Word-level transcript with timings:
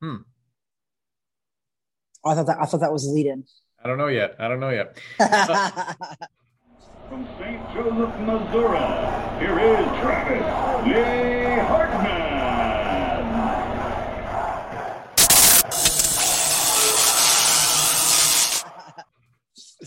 Hmm. 0.00 0.16
Oh, 2.24 2.30
I 2.30 2.34
thought 2.34 2.46
that 2.46 2.58
I 2.60 2.66
thought 2.66 2.80
that 2.80 2.92
was 2.92 3.04
the 3.04 3.12
lead 3.12 3.26
in. 3.26 3.44
I 3.82 3.88
don't 3.88 3.98
know 3.98 4.08
yet. 4.08 4.36
I 4.38 4.48
don't 4.48 4.60
know 4.60 4.70
yet. 4.70 4.98
From 7.08 7.24
St. 7.38 7.62
Joseph, 7.72 8.18
Missouri, 8.18 8.78
here 9.38 9.58
is 9.60 9.86
Travis 10.00 10.42
Lee 10.86 11.60
Hartman. 11.66 12.25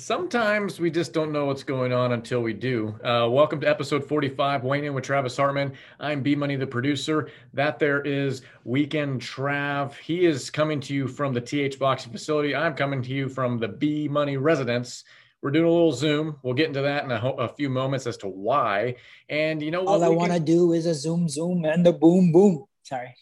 Sometimes 0.09 0.79
we 0.79 0.89
just 0.89 1.13
don't 1.13 1.31
know 1.31 1.45
what's 1.45 1.61
going 1.61 1.93
on 1.93 2.13
until 2.13 2.41
we 2.41 2.51
do. 2.51 2.95
Uh, 3.03 3.29
welcome 3.29 3.61
to 3.61 3.69
episode 3.69 4.03
45, 4.03 4.63
Weighing 4.63 4.85
In 4.85 4.95
with 4.95 5.03
Travis 5.03 5.37
Hartman. 5.37 5.73
I'm 5.99 6.23
B 6.23 6.33
Money, 6.33 6.55
the 6.55 6.65
producer. 6.65 7.29
That 7.53 7.77
there 7.77 8.01
is 8.01 8.41
Weekend 8.63 9.21
Trav. 9.21 9.93
He 9.97 10.25
is 10.25 10.49
coming 10.49 10.79
to 10.79 10.95
you 10.95 11.07
from 11.07 11.31
the 11.31 11.39
TH 11.39 11.77
Boxing 11.77 12.11
facility. 12.11 12.55
I'm 12.55 12.73
coming 12.73 13.03
to 13.03 13.09
you 13.11 13.29
from 13.29 13.59
the 13.59 13.67
B 13.67 14.07
Money 14.07 14.37
residence. 14.37 15.03
We're 15.43 15.51
doing 15.51 15.67
a 15.67 15.71
little 15.71 15.91
Zoom. 15.91 16.37
We'll 16.41 16.55
get 16.55 16.69
into 16.69 16.81
that 16.81 17.03
in 17.03 17.11
a, 17.11 17.19
ho- 17.19 17.35
a 17.37 17.47
few 17.47 17.69
moments 17.69 18.07
as 18.07 18.17
to 18.17 18.27
why. 18.27 18.95
And 19.29 19.61
you 19.61 19.69
know 19.69 19.83
what? 19.83 20.01
All 20.01 20.03
I 20.03 20.07
want 20.07 20.33
to 20.33 20.39
do 20.39 20.73
is 20.73 20.87
a 20.87 20.95
zoom, 20.95 21.29
zoom, 21.29 21.65
and 21.65 21.85
a 21.85 21.93
boom, 21.93 22.31
boom. 22.31 22.65
Sorry. 22.81 23.13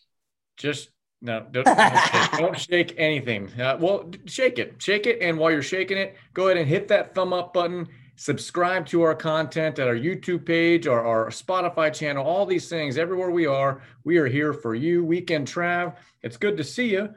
just 0.56 0.92
no 1.22 1.46
don't, 1.52 1.66
don't, 1.66 1.98
shake, 2.00 2.32
don't 2.40 2.60
shake 2.60 2.94
anything. 2.98 3.50
Uh, 3.60 3.78
well 3.80 4.10
shake 4.26 4.60
it. 4.60 4.76
Shake 4.82 5.08
it 5.08 5.20
and 5.22 5.38
while 5.38 5.52
you're 5.52 5.62
shaking 5.64 5.98
it 5.98 6.16
go 6.34 6.46
ahead 6.48 6.58
and 6.58 6.68
hit 6.68 6.88
that 6.90 7.16
thumb 7.16 7.34
up 7.34 7.54
button. 7.54 7.88
Subscribe 8.20 8.86
to 8.88 9.04
our 9.04 9.14
content 9.16 9.78
at 9.80 9.88
our 9.88 9.96
youtube 9.96 10.46
page 10.46 10.88
or 10.88 11.04
our 11.06 11.28
spotify 11.30 11.94
channel. 11.94 12.26
All 12.26 12.46
these 12.46 12.68
things 12.70 12.98
everywhere 12.98 13.30
we 13.32 13.46
are 13.46 13.82
we 14.04 14.18
are 14.18 14.28
here 14.28 14.54
for 14.54 14.74
you. 14.76 15.04
Weekend 15.04 15.48
trav. 15.48 15.96
It's 16.24 16.38
good 16.38 16.58
to 16.58 16.64
see 16.64 16.92
you. 16.92 17.10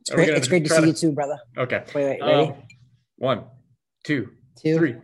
It's 0.00 0.10
great. 0.10 0.28
It's 0.28 0.48
great 0.48 0.64
to 0.64 0.70
see 0.70 0.80
to- 0.80 0.86
you 0.88 0.92
too, 0.92 1.12
brother. 1.12 1.38
okay. 1.56 1.82
Wait, 1.94 2.04
wait, 2.04 2.20
ready? 2.20 2.48
Um, 2.50 2.54
one 3.16 3.44
two 4.04 4.30
Two. 4.60 4.76
three 4.76 4.94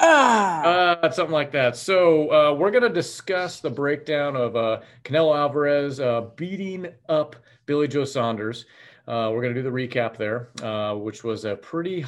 Ah. 0.00 0.62
Uh, 0.62 1.10
something 1.10 1.32
like 1.32 1.50
that. 1.52 1.76
So 1.76 2.30
uh, 2.32 2.54
we're 2.54 2.70
going 2.70 2.82
to 2.82 2.88
discuss 2.88 3.60
the 3.60 3.70
breakdown 3.70 4.36
of 4.36 4.54
uh, 4.56 4.80
Canelo 5.04 5.36
Alvarez 5.36 5.98
uh, 5.98 6.22
beating 6.36 6.86
up 7.08 7.36
Billy 7.66 7.88
Joe 7.88 8.04
Saunders. 8.04 8.66
Uh, 9.06 9.30
we're 9.32 9.42
going 9.42 9.54
to 9.54 9.60
do 9.60 9.68
the 9.68 9.74
recap 9.74 10.16
there, 10.16 10.50
uh, 10.62 10.94
which 10.94 11.24
was 11.24 11.44
a 11.44 11.56
pretty 11.56 12.04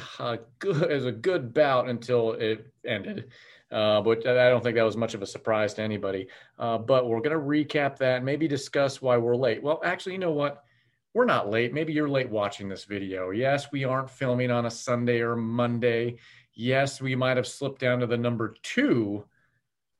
good, 0.59 0.91
as 0.91 1.05
a 1.05 1.11
good 1.11 1.53
bout 1.53 1.89
until 1.89 2.33
it 2.33 2.71
ended. 2.85 3.31
But 3.69 4.27
I 4.27 4.49
don't 4.49 4.63
think 4.63 4.75
that 4.75 4.83
was 4.83 4.97
much 4.97 5.13
of 5.13 5.21
a 5.21 5.25
surprise 5.25 5.73
to 5.75 5.81
anybody. 5.81 6.27
But 6.57 7.07
we're 7.09 7.21
going 7.21 7.31
to 7.31 7.43
recap 7.43 7.97
that, 7.97 8.23
maybe 8.23 8.47
discuss 8.47 9.01
why 9.01 9.17
we're 9.17 9.35
late. 9.35 9.63
Well, 9.63 9.81
actually, 9.83 10.13
you 10.13 10.19
know 10.19 10.31
what? 10.31 10.63
We're 11.13 11.25
not 11.25 11.49
late. 11.49 11.73
Maybe 11.73 11.91
you're 11.91 12.07
late 12.07 12.29
watching 12.29 12.69
this 12.69 12.85
video. 12.85 13.31
Yes, 13.31 13.71
we 13.71 13.83
aren't 13.83 14.09
filming 14.09 14.49
on 14.49 14.67
a 14.67 14.71
Sunday 14.71 15.19
or 15.19 15.35
Monday 15.35 16.17
yes, 16.53 17.01
we 17.01 17.15
might 17.15 17.37
have 17.37 17.47
slipped 17.47 17.79
down 17.79 17.99
to 17.99 18.07
the 18.07 18.17
number 18.17 18.55
two 18.63 19.25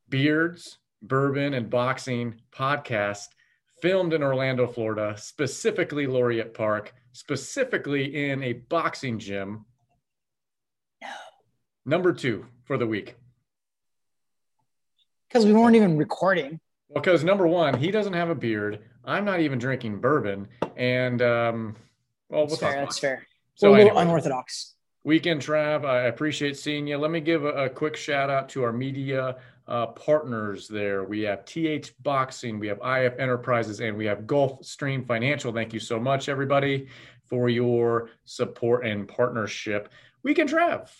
beards, 0.09 0.77
bourbon, 1.01 1.53
and 1.53 1.69
boxing 1.69 2.35
podcast 2.51 3.27
filmed 3.81 4.13
in 4.13 4.21
Orlando, 4.21 4.67
Florida, 4.67 5.15
specifically 5.17 6.05
Laureate 6.05 6.53
Park, 6.53 6.93
specifically 7.13 8.29
in 8.29 8.43
a 8.43 8.53
boxing 8.53 9.17
gym. 9.17 9.65
No. 11.01 11.07
Number 11.85 12.13
two 12.13 12.45
for 12.65 12.77
the 12.77 12.85
week. 12.85 13.15
Because 15.27 15.45
we 15.45 15.53
weren't 15.53 15.75
even 15.75 15.97
recording. 15.97 16.59
Because 16.93 17.23
number 17.23 17.47
one, 17.47 17.77
he 17.77 17.89
doesn't 17.89 18.13
have 18.13 18.29
a 18.29 18.35
beard. 18.35 18.79
I'm 19.05 19.25
not 19.25 19.39
even 19.39 19.57
drinking 19.57 19.99
bourbon. 20.01 20.47
And, 20.75 21.21
um, 21.21 21.75
well, 22.29 22.41
we'll 22.41 22.47
That's 22.47 22.59
fair. 22.59 22.75
That's 22.75 22.99
fair. 22.99 23.27
So 23.55 23.69
We're 23.69 23.75
a 23.75 23.77
little 23.79 23.97
anyway. 23.97 24.03
unorthodox. 24.03 24.75
Weekend 25.03 25.41
Trav, 25.41 25.83
I 25.83 26.01
appreciate 26.03 26.57
seeing 26.57 26.85
you. 26.85 26.95
Let 26.97 27.09
me 27.09 27.21
give 27.21 27.43
a, 27.43 27.65
a 27.65 27.69
quick 27.69 27.95
shout 27.95 28.29
out 28.29 28.49
to 28.49 28.63
our 28.63 28.71
media 28.71 29.37
uh, 29.67 29.87
partners 29.87 30.67
there. 30.67 31.03
We 31.03 31.21
have 31.21 31.43
TH 31.43 31.91
Boxing, 32.03 32.59
we 32.59 32.67
have 32.67 32.77
IF 32.83 33.17
Enterprises, 33.17 33.79
and 33.79 33.97
we 33.97 34.05
have 34.05 34.21
Gulfstream 34.21 35.07
Financial. 35.07 35.51
Thank 35.51 35.73
you 35.73 35.79
so 35.79 35.99
much, 35.99 36.29
everybody, 36.29 36.87
for 37.27 37.49
your 37.49 38.09
support 38.25 38.85
and 38.85 39.07
partnership. 39.07 39.89
Weekend 40.21 40.49
Trav, 40.49 40.91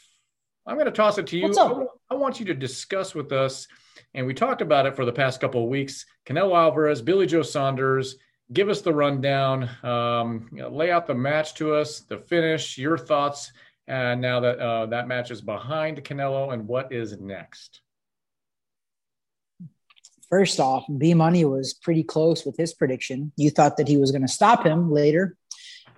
I'm 0.65 0.77
going 0.77 0.85
to 0.85 0.91
toss 0.91 1.19
it 1.19 1.27
to 1.27 1.37
you. 1.37 1.53
I, 1.59 1.85
I 2.09 2.15
want 2.15 2.39
you 2.39 2.45
to 2.47 2.55
discuss 2.55 3.13
with 3.13 3.31
us, 3.31 3.67
and 4.15 4.25
we 4.25 4.33
talked 4.33 4.63
about 4.63 4.87
it 4.87 4.95
for 4.95 5.05
the 5.05 5.13
past 5.13 5.39
couple 5.39 5.63
of 5.63 5.69
weeks 5.69 6.07
Canelo 6.25 6.55
Alvarez, 6.55 7.03
Billy 7.03 7.27
Joe 7.27 7.43
Saunders. 7.43 8.15
Give 8.51 8.67
us 8.67 8.81
the 8.81 8.93
rundown, 8.93 9.69
um, 9.83 10.49
you 10.51 10.57
know, 10.57 10.69
lay 10.69 10.91
out 10.91 11.07
the 11.07 11.15
match 11.15 11.53
to 11.55 11.73
us, 11.73 12.01
the 12.01 12.17
finish, 12.17 12.77
your 12.77 12.97
thoughts 12.97 13.53
and 13.87 14.21
now 14.21 14.39
that 14.41 14.59
uh, 14.59 14.85
that 14.87 15.07
match 15.07 15.31
is 15.31 15.41
behind 15.41 16.03
Canelo, 16.03 16.53
and 16.53 16.67
what 16.67 16.91
is 16.91 17.19
next? 17.19 17.81
First 20.29 20.59
off, 20.59 20.85
B 20.97 21.13
Money 21.13 21.43
was 21.43 21.73
pretty 21.73 22.03
close 22.03 22.45
with 22.45 22.55
his 22.57 22.73
prediction. 22.73 23.33
You 23.35 23.49
thought 23.49 23.77
that 23.77 23.87
he 23.87 23.97
was 23.97 24.11
going 24.11 24.21
to 24.21 24.29
stop 24.29 24.65
him 24.65 24.91
later. 24.91 25.35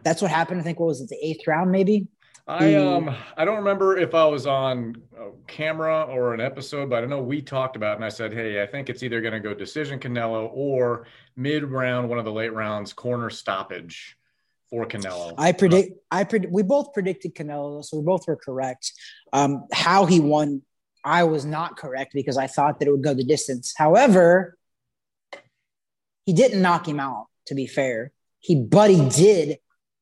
That's 0.02 0.22
what 0.22 0.32
happened. 0.32 0.60
I 0.60 0.64
think 0.64 0.80
what 0.80 0.88
was 0.88 1.02
it, 1.02 1.10
the 1.10 1.20
eighth 1.24 1.46
round, 1.48 1.72
maybe? 1.72 2.08
I 2.46 2.74
um 2.76 3.16
I 3.38 3.46
don't 3.46 3.58
remember 3.58 3.98
if 3.98 4.14
I 4.14 4.26
was 4.26 4.46
on 4.48 5.02
uh, 5.18 5.30
camera 5.48 6.04
or 6.04 6.34
an 6.34 6.42
episode, 6.42 6.90
but 6.90 7.04
I 7.04 7.06
know 7.06 7.22
we 7.22 7.42
talked 7.42 7.78
about, 7.78 7.94
it 7.94 7.96
and 7.98 8.06
I 8.06 8.10
said, 8.10 8.34
hey, 8.34 8.62
I 8.62 8.66
think 8.66 8.90
it's 8.90 9.02
either 9.02 9.22
going 9.22 9.34
to 9.34 9.40
go 9.40 9.54
decision 9.54 9.98
Canelo 10.00 10.50
or 10.52 11.06
mid 11.38 11.64
round, 11.64 12.10
one 12.10 12.20
of 12.20 12.26
the 12.26 12.34
late 12.34 12.54
rounds, 12.54 12.92
corner 12.92 13.30
stoppage 13.30 14.18
for 14.74 14.88
Canelo. 14.88 15.36
I 15.38 15.52
predict. 15.52 16.00
I 16.10 16.24
predict. 16.24 16.52
We 16.52 16.64
both 16.64 16.94
predicted 16.94 17.36
Canelo, 17.36 17.86
so 17.86 17.98
we 17.98 18.04
both 18.04 18.28
were 18.28 18.36
correct. 18.36 18.92
Um, 19.32 19.68
how 19.72 20.08
he 20.08 20.20
won, 20.20 20.64
I 21.06 21.26
was 21.26 21.46
not 21.46 21.78
correct 21.78 22.12
because 22.14 22.38
I 22.38 22.48
thought 22.48 22.80
that 22.80 22.88
it 22.88 22.92
would 22.92 23.04
go 23.04 23.14
the 23.14 23.24
distance. 23.24 23.74
However, 23.78 24.58
he 26.26 26.34
didn't 26.34 26.62
knock 26.62 26.88
him 26.88 27.00
out. 27.00 27.28
To 27.48 27.56
be 27.56 27.68
fair, 27.68 28.12
he 28.40 28.56
but 28.56 28.90
he 28.90 29.08
did 29.10 29.60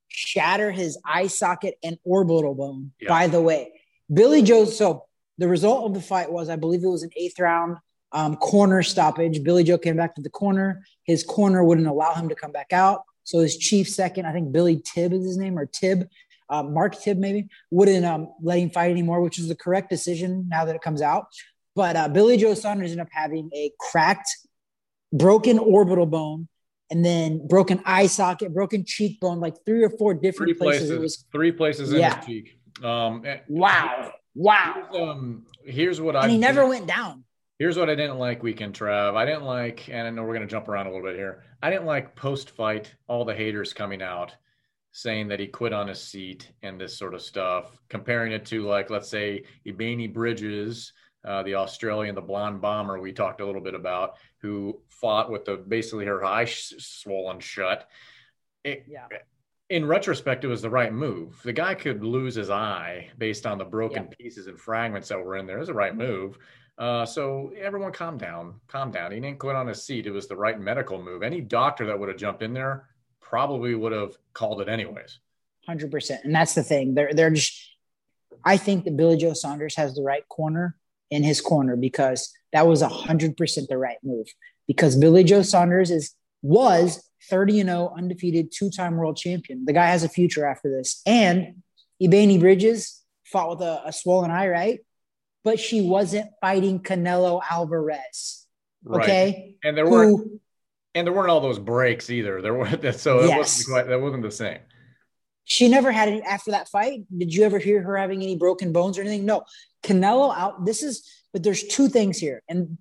shatter 0.07 0.71
his 0.71 0.97
eye 1.05 1.27
socket 1.27 1.75
and 1.83 1.97
orbital 2.05 2.55
bone. 2.55 2.93
Yeah. 3.01 3.09
By 3.09 3.27
the 3.27 3.41
way, 3.41 3.73
Billy 4.13 4.41
Joe. 4.41 4.65
So 4.65 5.03
the 5.37 5.49
result 5.49 5.85
of 5.85 5.93
the 5.93 6.01
fight 6.01 6.31
was, 6.31 6.47
I 6.47 6.55
believe 6.55 6.83
it 6.83 6.87
was 6.87 7.03
an 7.03 7.09
eighth 7.17 7.39
round 7.39 7.77
um, 8.13 8.37
corner 8.37 8.83
stoppage. 8.83 9.43
Billy 9.43 9.65
Joe 9.65 9.77
came 9.77 9.97
back 9.97 10.15
to 10.15 10.21
the 10.21 10.29
corner. 10.29 10.85
His 11.03 11.23
corner 11.23 11.61
wouldn't 11.61 11.87
allow 11.87 12.13
him 12.13 12.29
to 12.29 12.35
come 12.35 12.51
back 12.53 12.71
out. 12.71 13.01
So 13.23 13.39
his 13.39 13.57
chief 13.57 13.87
second, 13.87 14.25
I 14.25 14.33
think 14.33 14.51
Billy 14.51 14.81
Tibb 14.83 15.13
is 15.13 15.23
his 15.25 15.37
name, 15.37 15.57
or 15.57 15.65
Tibb, 15.65 16.07
uh, 16.49 16.63
Mark 16.63 16.99
Tibb 16.99 17.17
maybe, 17.17 17.47
wouldn't 17.69 18.05
um, 18.05 18.29
let 18.41 18.59
him 18.59 18.69
fight 18.69 18.91
anymore, 18.91 19.21
which 19.21 19.39
is 19.39 19.47
the 19.47 19.55
correct 19.55 19.89
decision 19.89 20.47
now 20.49 20.65
that 20.65 20.75
it 20.75 20.81
comes 20.81 21.01
out. 21.01 21.25
But 21.75 21.95
uh, 21.95 22.07
Billy 22.09 22.37
Joe 22.37 22.53
Saunders 22.53 22.91
ended 22.91 23.05
up 23.05 23.11
having 23.11 23.49
a 23.53 23.71
cracked, 23.79 24.29
broken 25.13 25.57
orbital 25.59 26.05
bone, 26.05 26.47
and 26.89 27.05
then 27.05 27.47
broken 27.47 27.81
eye 27.85 28.07
socket, 28.07 28.53
broken 28.53 28.83
cheekbone, 28.85 29.39
like 29.39 29.55
three 29.65 29.83
or 29.83 29.89
four 29.89 30.13
different 30.13 30.49
three 30.49 30.53
places. 30.53 30.89
places, 30.89 30.91
It 30.91 30.99
was 30.99 31.25
three 31.31 31.51
places 31.53 31.93
in 31.93 31.99
Yeah. 31.99 32.17
his 32.17 32.25
cheek. 32.25 32.57
Um, 32.83 33.23
wow, 33.47 34.11
wow, 34.33 34.87
here's, 34.91 35.09
um, 35.09 35.45
here's 35.63 36.01
what 36.01 36.15
I 36.15 36.23
and 36.23 36.31
he 36.31 36.37
never 36.37 36.65
went 36.65 36.87
down. 36.87 37.23
Here's 37.61 37.77
what 37.77 37.91
I 37.91 37.95
didn't 37.95 38.17
like 38.17 38.41
weekend 38.41 38.73
Trav. 38.73 39.15
I 39.15 39.23
didn't 39.23 39.43
like, 39.43 39.87
and 39.87 40.07
I 40.07 40.09
know 40.09 40.23
we're 40.23 40.33
gonna 40.33 40.47
jump 40.47 40.67
around 40.67 40.87
a 40.87 40.89
little 40.89 41.05
bit 41.05 41.15
here. 41.15 41.43
I 41.61 41.69
didn't 41.69 41.85
like 41.85 42.15
post 42.15 42.49
fight 42.49 42.95
all 43.05 43.23
the 43.23 43.35
haters 43.35 43.71
coming 43.71 44.01
out 44.01 44.35
saying 44.93 45.27
that 45.27 45.39
he 45.39 45.45
quit 45.45 45.71
on 45.71 45.87
his 45.87 46.01
seat 46.01 46.51
and 46.63 46.81
this 46.81 46.97
sort 46.97 47.13
of 47.13 47.21
stuff, 47.21 47.77
comparing 47.87 48.31
it 48.31 48.47
to 48.47 48.63
like 48.63 48.89
let's 48.89 49.09
say 49.09 49.43
Ebony 49.63 50.07
Bridges, 50.07 50.93
uh, 51.23 51.43
the 51.43 51.53
Australian, 51.53 52.15
the 52.15 52.21
blonde 52.21 52.61
bomber 52.61 52.99
we 52.99 53.11
talked 53.11 53.41
a 53.41 53.45
little 53.45 53.61
bit 53.61 53.75
about, 53.75 54.15
who 54.39 54.81
fought 54.89 55.29
with 55.29 55.45
the 55.45 55.57
basically 55.57 56.05
her 56.05 56.25
eye 56.25 56.45
sh- 56.45 56.73
swollen 56.79 57.39
shut. 57.39 57.87
It, 58.63 58.85
Yeah. 58.87 59.05
in 59.69 59.85
retrospect, 59.85 60.43
it 60.43 60.47
was 60.47 60.63
the 60.63 60.69
right 60.71 60.91
move. 60.91 61.39
The 61.43 61.53
guy 61.53 61.75
could 61.75 62.03
lose 62.03 62.33
his 62.33 62.49
eye 62.49 63.11
based 63.19 63.45
on 63.45 63.59
the 63.59 63.65
broken 63.65 64.07
pieces 64.07 64.47
and 64.47 64.59
fragments 64.59 65.09
that 65.09 65.23
were 65.23 65.37
in 65.37 65.45
there. 65.45 65.57
It 65.57 65.59
was 65.59 65.67
the 65.67 65.75
right 65.75 65.95
move. 65.95 66.39
Uh, 66.77 67.05
so 67.05 67.51
everyone 67.59 67.91
calm 67.91 68.17
down, 68.17 68.55
calm 68.67 68.91
down. 68.91 69.11
He 69.11 69.19
didn't 69.19 69.39
quit 69.39 69.55
on 69.55 69.67
his 69.67 69.83
seat. 69.83 70.07
It 70.07 70.11
was 70.11 70.27
the 70.27 70.35
right 70.35 70.59
medical 70.59 71.01
move. 71.01 71.21
Any 71.21 71.41
doctor 71.41 71.85
that 71.85 71.99
would 71.99 72.09
have 72.09 72.17
jumped 72.17 72.41
in 72.41 72.53
there 72.53 72.87
probably 73.19 73.75
would 73.75 73.91
have 73.91 74.17
called 74.33 74.61
it 74.61 74.69
anyways. 74.69 75.19
Hundred 75.65 75.91
percent, 75.91 76.23
and 76.23 76.33
that's 76.33 76.55
the 76.55 76.63
thing. 76.63 76.95
They're 76.95 77.13
they're 77.13 77.29
just. 77.29 77.69
I 78.43 78.57
think 78.57 78.85
that 78.85 78.97
Billy 78.97 79.17
Joe 79.17 79.33
Saunders 79.33 79.75
has 79.75 79.93
the 79.93 80.01
right 80.01 80.27
corner 80.27 80.75
in 81.11 81.23
his 81.23 81.39
corner 81.39 81.75
because 81.75 82.33
that 82.51 82.65
was 82.65 82.81
hundred 82.81 83.37
percent 83.37 83.69
the 83.69 83.77
right 83.77 83.99
move. 84.03 84.27
Because 84.67 84.95
Billy 84.95 85.23
Joe 85.23 85.43
Saunders 85.43 85.91
is 85.91 86.15
was 86.41 87.07
thirty 87.29 87.59
and 87.59 87.69
zero, 87.69 87.93
undefeated, 87.95 88.51
two 88.51 88.71
time 88.71 88.95
world 88.97 89.17
champion. 89.17 89.65
The 89.65 89.73
guy 89.73 89.87
has 89.87 90.03
a 90.03 90.09
future 90.09 90.47
after 90.47 90.69
this. 90.69 91.01
And 91.05 91.61
Ebony 92.01 92.39
Bridges 92.39 93.03
fought 93.25 93.51
with 93.51 93.61
a, 93.61 93.83
a 93.85 93.93
swollen 93.93 94.31
eye, 94.31 94.47
right? 94.47 94.79
But 95.43 95.59
she 95.59 95.81
wasn't 95.81 96.29
fighting 96.39 96.79
Canelo 96.81 97.41
Alvarez. 97.49 98.45
Right. 98.83 99.03
Okay, 99.03 99.55
And 99.63 99.77
there 99.77 99.87
were 99.87 100.05
who 100.05 100.39
And 100.95 101.05
there 101.07 101.13
weren't 101.13 101.29
all 101.29 101.41
those 101.41 101.59
breaks 101.59 102.09
either. 102.09 102.41
There 102.41 102.53
were 102.53 102.67
so 102.93 103.21
that 103.21 103.27
Yes. 103.29 103.37
wasn't 103.37 103.67
quite 103.69 103.87
that 103.87 104.01
wasn't 104.01 104.23
the 104.23 104.31
same. 104.31 104.59
She 105.43 105.67
never 105.67 105.91
had 105.91 106.07
any 106.09 106.21
after 106.21 106.51
that 106.51 106.69
fight. 106.69 107.01
Did 107.15 107.33
you 107.33 107.43
ever 107.43 107.57
hear 107.59 107.81
her 107.81 107.97
having 107.97 108.21
any 108.21 108.35
broken 108.37 108.71
bones 108.71 108.97
or 108.97 109.01
anything? 109.01 109.25
No. 109.25 109.43
Canelo 109.83 110.35
out. 110.35 110.65
This 110.65 110.83
is, 110.83 111.03
but 111.33 111.41
there's 111.43 111.63
two 111.63 111.89
things 111.89 112.19
here, 112.19 112.43
and 112.47 112.77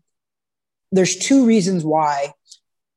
there's 0.93 1.17
two 1.17 1.47
reasons 1.47 1.85
why 1.85 2.33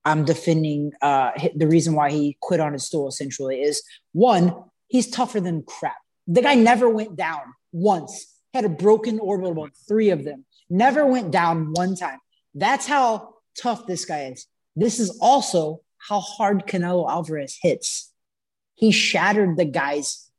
I'm 0.04 0.26
defending. 0.26 0.92
Uh, 1.02 1.32
the 1.56 1.68
reason 1.68 1.94
why 1.96 2.12
he 2.12 2.38
quit 2.42 2.60
on 2.60 2.74
his 2.74 2.86
stool 2.86 3.08
essentially 3.08 3.62
is 3.62 3.82
one, 4.12 4.54
he's 4.88 5.10
tougher 5.10 5.40
than 5.40 5.64
crap. 5.64 5.96
The 6.28 6.42
guy 6.42 6.56
never 6.56 6.90
went 6.90 7.16
down 7.16 7.42
once. 7.72 8.28
Had 8.54 8.66
a 8.66 8.70
broken 8.70 9.20
orbital 9.20 9.56
bone, 9.56 9.72
three 9.88 10.10
of 10.10 10.24
them. 10.24 10.46
Never 10.70 11.06
went 11.06 11.32
down 11.32 11.74
one 11.74 11.96
time. 11.96 12.20
That's 12.54 12.86
how 12.86 13.36
tough 13.60 13.88
this 13.88 14.06
guy 14.06 14.26
is. 14.26 14.48
This 14.76 15.00
is 15.00 15.18
also 15.22 15.82
how 15.98 16.20
hard 16.20 16.68
Canelo 16.68 17.10
Alvarez 17.10 17.58
hits. 17.62 18.12
He 18.76 18.92
shattered 18.92 19.58
the 19.58 19.66
guy's 19.66 20.30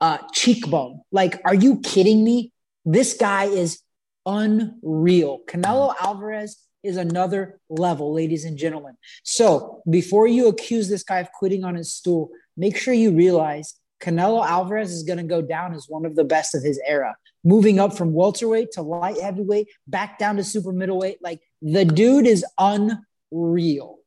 uh, 0.00 0.18
cheekbone. 0.32 1.00
Like, 1.10 1.40
are 1.44 1.54
you 1.54 1.80
kidding 1.80 2.24
me? 2.24 2.52
This 2.84 3.14
guy 3.14 3.44
is 3.44 3.80
unreal. 4.26 5.40
Canelo 5.46 5.94
Alvarez 6.00 6.64
is 6.82 6.96
another 6.98 7.58
level, 7.70 8.12
ladies 8.12 8.44
and 8.44 8.58
gentlemen. 8.58 8.96
So 9.22 9.82
before 9.88 10.26
you 10.26 10.48
accuse 10.48 10.88
this 10.88 11.02
guy 11.02 11.20
of 11.20 11.32
quitting 11.32 11.64
on 11.64 11.74
his 11.74 11.92
stool, 11.92 12.30
make 12.56 12.76
sure 12.76 12.92
you 12.92 13.12
realize 13.12 13.74
Canelo 14.04 14.46
Alvarez 14.46 14.92
is 14.92 15.02
going 15.02 15.16
to 15.16 15.24
go 15.24 15.40
down 15.40 15.74
as 15.74 15.86
one 15.88 16.04
of 16.04 16.14
the 16.14 16.24
best 16.24 16.54
of 16.54 16.62
his 16.62 16.80
era, 16.86 17.16
moving 17.42 17.80
up 17.80 17.96
from 17.96 18.12
welterweight 18.12 18.72
to 18.72 18.82
light 18.82 19.20
heavyweight, 19.20 19.68
back 19.86 20.18
down 20.18 20.36
to 20.36 20.44
super 20.44 20.72
middleweight. 20.72 21.18
Like 21.22 21.40
the 21.62 21.84
dude 21.84 22.26
is 22.26 22.44
unreal. 22.58 23.98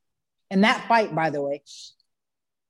And 0.51 0.63
that 0.63 0.88
fight, 0.88 1.13
by 1.13 1.31
the 1.31 1.41
way, 1.41 1.63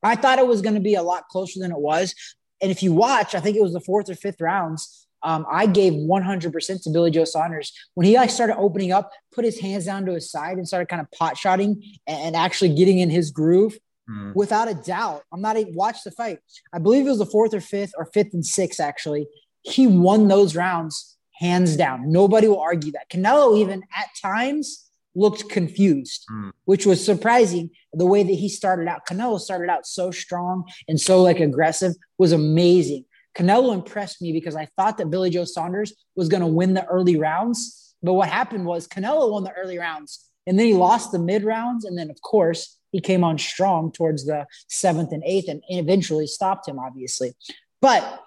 I 0.02 0.16
thought 0.16 0.40
it 0.40 0.48
was 0.48 0.62
going 0.62 0.76
to 0.76 0.82
be 0.82 0.96
a 0.96 1.04
lot 1.04 1.28
closer 1.28 1.60
than 1.60 1.72
it 1.72 1.78
was. 1.78 2.16
And 2.62 2.72
if 2.72 2.82
you 2.82 2.94
watch, 2.94 3.36
I 3.36 3.40
think 3.40 3.58
it 3.58 3.62
was 3.62 3.74
the 3.74 3.82
fourth 3.82 4.10
or 4.10 4.16
fifth 4.16 4.42
rounds. 4.42 5.08
Um, 5.24 5.46
I 5.52 5.66
gave 5.66 5.94
100% 5.94 6.84
to 6.84 6.90
Billy 6.90 7.12
Joe 7.12 7.26
Saunders 7.26 7.74
when 7.96 8.06
he 8.06 8.16
like 8.16 8.30
started 8.30 8.56
opening 8.58 8.92
up, 8.92 9.12
put 9.34 9.46
his 9.46 9.60
hands 9.60 9.86
down 9.86 10.06
to 10.06 10.14
his 10.14 10.32
side 10.32 10.58
and 10.58 10.68
started 10.68 10.88
kind 10.88 11.02
of 11.02 11.12
pot 11.12 11.38
shotting 11.38 11.84
and, 12.06 12.20
and 12.20 12.36
actually 12.36 12.74
getting 12.76 13.00
in 13.00 13.10
his 13.10 13.32
groove. 13.32 13.78
Mm. 14.10 14.34
Without 14.36 14.68
a 14.70 14.74
doubt, 14.74 15.24
I'm 15.34 15.42
not 15.42 15.58
even 15.58 15.76
watch 15.76 16.04
the 16.04 16.12
fight. 16.12 16.40
I 16.74 16.80
believe 16.80 17.06
it 17.06 17.10
was 17.10 17.20
the 17.20 17.26
fourth 17.26 17.54
or 17.54 17.62
fifth 17.62 17.92
or 17.98 18.06
fifth 18.14 18.34
and 18.34 18.46
sixth. 18.46 18.80
Actually, 18.80 19.28
he 19.64 19.88
won 19.88 20.28
those 20.28 20.56
rounds 20.56 21.18
hands 21.40 21.76
down. 21.78 22.12
Nobody 22.12 22.48
will 22.48 22.60
argue 22.60 22.92
that. 22.94 23.10
Canelo 23.10 23.58
even 23.60 23.84
at 23.96 24.08
times 24.22 24.90
looked 25.14 25.50
confused, 25.50 26.26
Mm. 26.32 26.52
which 26.66 26.86
was 26.86 27.04
surprising. 27.04 27.70
The 27.94 28.06
way 28.06 28.24
that 28.24 28.34
he 28.34 28.50
started 28.50 28.88
out, 28.88 29.06
Canelo 29.08 29.40
started 29.40 29.70
out 29.70 29.86
so 29.86 30.12
strong 30.12 30.64
and 30.88 31.00
so 31.00 31.22
like 31.22 31.40
aggressive 31.40 31.94
was 32.18 32.32
amazing. 32.32 33.06
Canelo 33.36 33.74
impressed 33.74 34.22
me 34.22 34.32
because 34.32 34.56
I 34.56 34.68
thought 34.78 34.98
that 34.98 35.10
Billy 35.10 35.30
Joe 35.30 35.46
Saunders 35.46 35.94
was 36.16 36.28
going 36.30 36.42
to 36.42 36.48
win 36.48 36.74
the 36.74 36.86
early 36.86 37.18
rounds, 37.18 37.96
but 38.02 38.14
what 38.14 38.30
happened 38.30 38.66
was 38.66 38.88
Canelo 38.88 39.32
won 39.32 39.44
the 39.44 39.52
early 39.54 39.78
rounds 39.78 40.30
and 40.48 40.58
then 40.58 40.66
he 40.68 40.74
lost 40.74 41.12
the 41.12 41.20
mid 41.20 41.44
rounds, 41.44 41.84
and 41.86 41.98
then 41.98 42.10
of 42.10 42.20
course 42.22 42.78
he 42.98 43.02
came 43.02 43.24
on 43.24 43.38
strong 43.38 43.92
towards 43.92 44.26
the 44.26 44.48
seventh 44.68 45.12
and 45.12 45.22
eighth, 45.24 45.50
and 45.50 45.62
eventually 45.70 46.26
stopped 46.26 46.68
him, 46.68 46.80
obviously. 46.80 47.36
But 47.80 48.24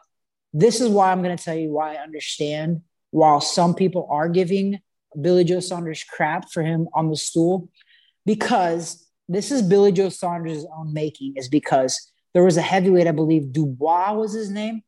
this 0.52 0.80
is 0.80 0.88
why 0.88 1.10
I'm 1.10 1.24
going 1.24 1.36
to 1.36 1.42
tell 1.42 1.56
you 1.56 1.72
why 1.72 1.94
I 1.94 2.02
understand 2.04 2.82
while 3.10 3.40
some 3.40 3.74
people 3.74 4.06
are 4.08 4.28
giving 4.28 4.78
Billy 5.20 5.42
Joe 5.42 5.58
Saunders 5.58 6.04
crap 6.04 6.52
for 6.52 6.62
him 6.62 6.88
on 6.94 7.10
the 7.10 7.16
stool, 7.16 7.68
because 8.24 9.04
this 9.28 9.50
is 9.50 9.60
Billy 9.60 9.90
Joe 9.90 10.08
Saunders' 10.08 10.64
own 10.72 10.94
making, 10.94 11.34
is 11.34 11.48
because 11.48 12.12
there 12.32 12.44
was 12.44 12.56
a 12.56 12.62
heavyweight, 12.62 13.08
I 13.08 13.10
believe 13.10 13.52
Dubois 13.52 14.12
was 14.12 14.32
his 14.32 14.50
name. 14.50 14.84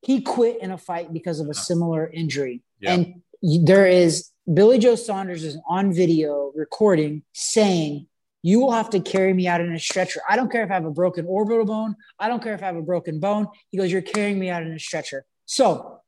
He 0.00 0.22
quit 0.22 0.62
in 0.62 0.70
a 0.70 0.78
fight 0.78 1.12
because 1.12 1.40
of 1.40 1.50
a 1.50 1.54
similar 1.54 2.08
injury. 2.08 2.62
Yeah. 2.80 2.94
And 2.94 3.22
there 3.66 3.86
is 3.86 4.30
Billy 4.50 4.78
Joe 4.78 4.94
Saunders 4.94 5.44
is 5.44 5.58
on 5.68 5.92
video 5.92 6.52
recording 6.54 7.22
saying, 7.34 8.06
You 8.48 8.60
will 8.60 8.72
have 8.72 8.88
to 8.90 9.00
carry 9.00 9.34
me 9.34 9.46
out 9.46 9.60
in 9.60 9.74
a 9.74 9.78
stretcher. 9.78 10.22
I 10.26 10.34
don't 10.34 10.50
care 10.50 10.64
if 10.64 10.70
I 10.70 10.74
have 10.74 10.86
a 10.86 10.90
broken 10.90 11.26
orbital 11.26 11.66
bone. 11.66 11.96
I 12.18 12.28
don't 12.28 12.42
care 12.42 12.54
if 12.54 12.62
I 12.62 12.66
have 12.66 12.76
a 12.76 12.88
broken 12.92 13.20
bone. 13.20 13.46
He 13.68 13.76
goes, 13.76 13.92
You're 13.92 14.00
carrying 14.00 14.38
me 14.38 14.48
out 14.48 14.62
in 14.62 14.72
a 14.72 14.78
stretcher. 14.78 15.26
So 15.44 16.00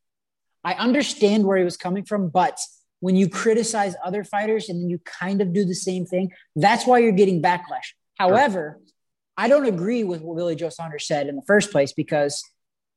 I 0.64 0.72
understand 0.72 1.44
where 1.44 1.58
he 1.58 1.64
was 1.64 1.76
coming 1.76 2.02
from, 2.02 2.30
but 2.30 2.58
when 3.00 3.14
you 3.14 3.28
criticize 3.28 3.94
other 4.02 4.24
fighters 4.24 4.70
and 4.70 4.80
then 4.80 4.88
you 4.88 4.98
kind 5.00 5.42
of 5.42 5.52
do 5.52 5.66
the 5.66 5.74
same 5.74 6.06
thing, 6.06 6.32
that's 6.56 6.86
why 6.86 7.00
you're 7.00 7.12
getting 7.12 7.42
backlash. 7.42 7.92
However, 8.16 8.80
I 9.36 9.46
don't 9.48 9.66
agree 9.66 10.02
with 10.04 10.22
what 10.22 10.38
Billy 10.38 10.56
Joe 10.56 10.70
Saunders 10.70 11.06
said 11.06 11.26
in 11.26 11.36
the 11.36 11.42
first 11.46 11.70
place 11.70 11.92
because 11.92 12.42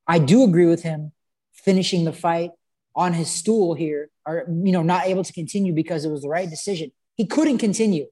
I 0.08 0.20
do 0.20 0.46
agree 0.46 0.68
with 0.68 0.84
him 0.84 1.12
finishing 1.52 2.06
the 2.06 2.14
fight 2.14 2.52
on 2.96 3.12
his 3.12 3.30
stool 3.30 3.74
here, 3.74 4.10
or 4.26 4.46
you 4.48 4.72
know, 4.72 4.84
not 4.84 5.08
able 5.08 5.26
to 5.26 5.34
continue 5.34 5.74
because 5.74 6.06
it 6.06 6.12
was 6.12 6.22
the 6.22 6.30
right 6.30 6.50
decision. 6.50 6.94
He 7.16 7.26
couldn't 7.26 7.58
continue. 7.58 8.08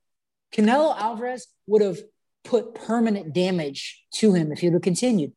Canelo 0.52 0.98
Alvarez 0.98 1.48
would 1.68 1.82
have 1.82 2.00
put 2.44 2.76
permanent 2.76 3.34
damage 3.34 4.04
to 4.16 4.34
him 4.34 4.52
if 4.52 4.60
he 4.60 4.68
would 4.68 4.74
have 4.76 4.82
continued. 4.82 5.34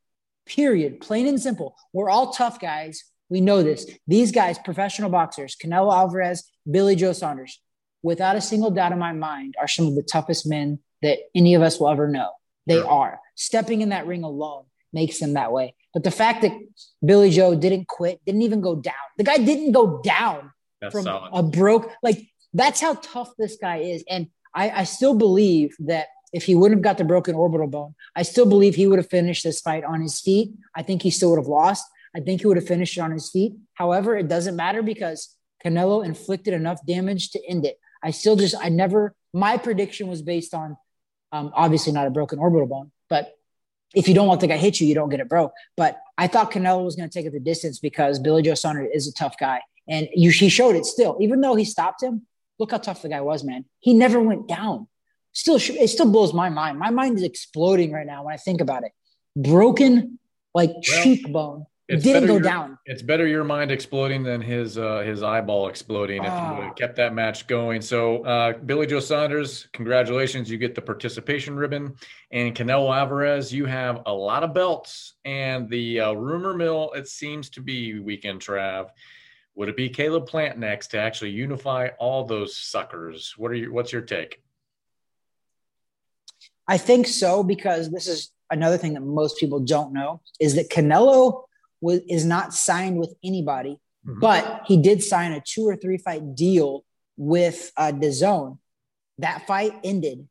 Period. 0.46 1.00
Plain 1.00 1.26
and 1.26 1.40
simple. 1.40 1.76
We're 1.92 2.10
all 2.10 2.32
tough 2.32 2.60
guys. 2.60 3.04
We 3.28 3.40
know 3.40 3.62
this. 3.62 3.90
These 4.06 4.32
guys, 4.32 4.58
professional 4.58 5.10
boxers, 5.10 5.56
Canelo 5.56 5.92
Alvarez, 5.92 6.44
Billy 6.70 6.96
Joe 6.96 7.12
Saunders, 7.12 7.60
without 8.02 8.36
a 8.36 8.40
single 8.40 8.70
doubt 8.70 8.92
in 8.92 8.98
my 8.98 9.12
mind, 9.12 9.54
are 9.58 9.68
some 9.68 9.86
of 9.86 9.94
the 9.94 10.02
toughest 10.02 10.46
men 10.46 10.80
that 11.02 11.18
any 11.34 11.54
of 11.54 11.62
us 11.62 11.80
will 11.80 11.88
ever 11.88 12.08
know. 12.08 12.30
They 12.66 12.80
are. 12.80 13.20
Stepping 13.34 13.80
in 13.82 13.90
that 13.90 14.06
ring 14.06 14.22
alone 14.24 14.64
makes 14.92 15.18
them 15.18 15.34
that 15.34 15.52
way. 15.52 15.74
But 15.92 16.04
the 16.04 16.10
fact 16.10 16.42
that 16.42 16.52
Billy 17.04 17.30
Joe 17.30 17.54
didn't 17.54 17.88
quit, 17.88 18.20
didn't 18.24 18.42
even 18.42 18.60
go 18.60 18.74
down. 18.76 18.94
The 19.18 19.24
guy 19.24 19.38
didn't 19.38 19.72
go 19.72 20.00
down 20.02 20.52
That's 20.80 20.92
from 20.92 21.04
solid. 21.04 21.30
a 21.32 21.42
broke 21.42 21.90
like 22.02 22.26
that's 22.52 22.80
how 22.80 22.94
tough 22.94 23.32
this 23.36 23.56
guy 23.60 23.78
is 23.78 24.04
and 24.08 24.28
I, 24.54 24.70
I 24.70 24.84
still 24.84 25.14
believe 25.14 25.76
that 25.80 26.06
if 26.32 26.44
he 26.44 26.54
wouldn't 26.54 26.78
have 26.78 26.84
got 26.84 26.98
the 26.98 27.04
broken 27.04 27.34
orbital 27.34 27.66
bone 27.66 27.94
i 28.16 28.22
still 28.22 28.46
believe 28.46 28.74
he 28.74 28.86
would 28.86 28.98
have 28.98 29.08
finished 29.08 29.44
this 29.44 29.60
fight 29.60 29.84
on 29.84 30.00
his 30.00 30.20
feet. 30.20 30.52
I 30.74 30.82
think 30.82 31.02
he 31.02 31.10
still 31.10 31.30
would 31.30 31.38
have 31.38 31.46
lost. 31.46 31.84
I 32.16 32.20
think 32.20 32.40
he 32.40 32.46
would 32.46 32.56
have 32.56 32.66
finished 32.66 32.96
it 32.96 33.00
on 33.00 33.10
his 33.10 33.30
feet. 33.30 33.54
However 33.74 34.16
it 34.16 34.28
doesn't 34.28 34.56
matter 34.56 34.82
because 34.82 35.36
canelo 35.64 36.04
inflicted 36.04 36.54
enough 36.54 36.80
damage 36.86 37.30
to 37.30 37.40
end 37.48 37.64
it. 37.64 37.78
I 38.02 38.10
still 38.10 38.36
just 38.36 38.54
i 38.60 38.68
never 38.68 39.14
my 39.32 39.56
prediction 39.56 40.08
was 40.08 40.22
based 40.22 40.54
on 40.54 40.76
um, 41.32 41.50
obviously 41.54 41.92
not 41.92 42.06
a 42.06 42.10
broken 42.10 42.38
orbital 42.38 42.68
bone 42.68 42.92
but 43.08 43.32
if 43.94 44.08
you 44.08 44.14
don't 44.14 44.28
let 44.28 44.40
the 44.40 44.46
guy 44.46 44.56
hit 44.56 44.80
you 44.80 44.86
you 44.86 44.94
don't 44.94 45.08
get 45.08 45.20
it 45.20 45.28
broke. 45.28 45.52
But 45.76 46.00
i 46.18 46.26
thought 46.26 46.52
canelo 46.52 46.84
was 46.84 46.96
going 46.96 47.08
to 47.08 47.12
take 47.12 47.26
it 47.26 47.32
the 47.32 47.40
distance 47.40 47.78
because 47.78 48.18
billy 48.18 48.42
joe 48.42 48.54
saunders 48.54 48.90
is 48.92 49.08
a 49.08 49.12
tough 49.12 49.36
guy. 49.38 49.60
And 49.88 50.08
you, 50.14 50.30
he 50.30 50.48
showed 50.48 50.76
it 50.76 50.86
still. 50.86 51.18
Even 51.20 51.40
though 51.40 51.54
he 51.54 51.64
stopped 51.64 52.02
him, 52.02 52.26
look 52.58 52.70
how 52.70 52.78
tough 52.78 53.02
the 53.02 53.08
guy 53.08 53.20
was, 53.20 53.44
man. 53.44 53.64
He 53.80 53.94
never 53.94 54.20
went 54.20 54.46
down. 54.48 54.86
Still, 55.32 55.56
it 55.56 55.88
still 55.88 56.10
blows 56.10 56.32
my 56.32 56.48
mind. 56.48 56.78
My 56.78 56.90
mind 56.90 57.16
is 57.16 57.22
exploding 57.24 57.92
right 57.92 58.06
now 58.06 58.24
when 58.24 58.34
I 58.34 58.36
think 58.36 58.60
about 58.60 58.84
it. 58.84 58.92
Broken, 59.36 60.18
like 60.54 60.70
cheekbone, 60.82 61.66
it's 61.88 62.04
didn't 62.04 62.26
go 62.28 62.34
your- 62.34 62.42
down. 62.42 62.78
It's 62.86 63.02
better 63.02 63.26
your 63.26 63.42
mind 63.42 63.72
exploding 63.72 64.22
than 64.22 64.40
his 64.40 64.78
uh, 64.78 65.00
his 65.00 65.24
eyeball 65.24 65.66
exploding 65.68 66.18
if 66.22 66.28
you 66.28 66.30
would 66.30 66.38
Ah. 66.38 66.66
have 66.68 66.76
kept 66.76 66.94
that 66.96 67.12
match 67.14 67.48
going. 67.48 67.82
So, 67.82 68.22
uh, 68.24 68.52
Billy 68.58 68.86
Joe 68.86 69.00
Saunders, 69.00 69.66
congratulations! 69.72 70.48
You 70.48 70.56
get 70.56 70.76
the 70.76 70.82
participation 70.82 71.56
ribbon, 71.56 71.94
and 72.30 72.54
Canelo 72.54 72.96
Alvarez, 72.96 73.52
you 73.52 73.66
have 73.66 74.02
a 74.06 74.12
lot 74.12 74.44
of 74.44 74.54
belts. 74.54 75.14
And 75.24 75.68
the 75.68 76.00
uh, 76.00 76.12
rumor 76.12 76.54
mill, 76.54 76.92
it 76.94 77.08
seems 77.08 77.50
to 77.50 77.60
be 77.60 77.98
weekend 77.98 78.40
Trav. 78.40 78.90
Would 79.56 79.68
it 79.68 79.76
be 79.76 79.88
Caleb 79.88 80.26
Plant 80.26 80.58
next 80.58 80.88
to 80.88 80.98
actually 80.98 81.30
unify 81.30 81.88
all 81.98 82.24
those 82.24 82.56
suckers? 82.56 83.34
What 83.36 83.50
are 83.50 83.54
your 83.54 83.72
What's 83.72 83.92
your 83.92 84.02
take? 84.02 84.42
I 86.66 86.78
think 86.78 87.06
so 87.06 87.42
because 87.44 87.90
this 87.90 88.08
is 88.08 88.32
another 88.50 88.78
thing 88.78 88.94
that 88.94 89.02
most 89.02 89.38
people 89.38 89.60
don't 89.60 89.92
know 89.92 90.22
is 90.40 90.54
that 90.54 90.70
Canelo 90.70 91.44
was, 91.80 92.00
is 92.08 92.24
not 92.24 92.54
signed 92.54 92.98
with 92.98 93.14
anybody, 93.22 93.78
Mhm. 94.06 94.20
but 94.20 94.62
he 94.66 94.76
did 94.76 95.02
sign 95.02 95.32
a 95.32 95.40
two 95.40 95.68
or 95.68 95.76
three 95.76 95.98
fight 95.98 96.34
deal 96.34 96.84
with 97.16 97.70
uh, 97.76 97.92
DAZN. 97.92 98.58
That 99.18 99.46
fight 99.46 99.72
ended 99.84 100.26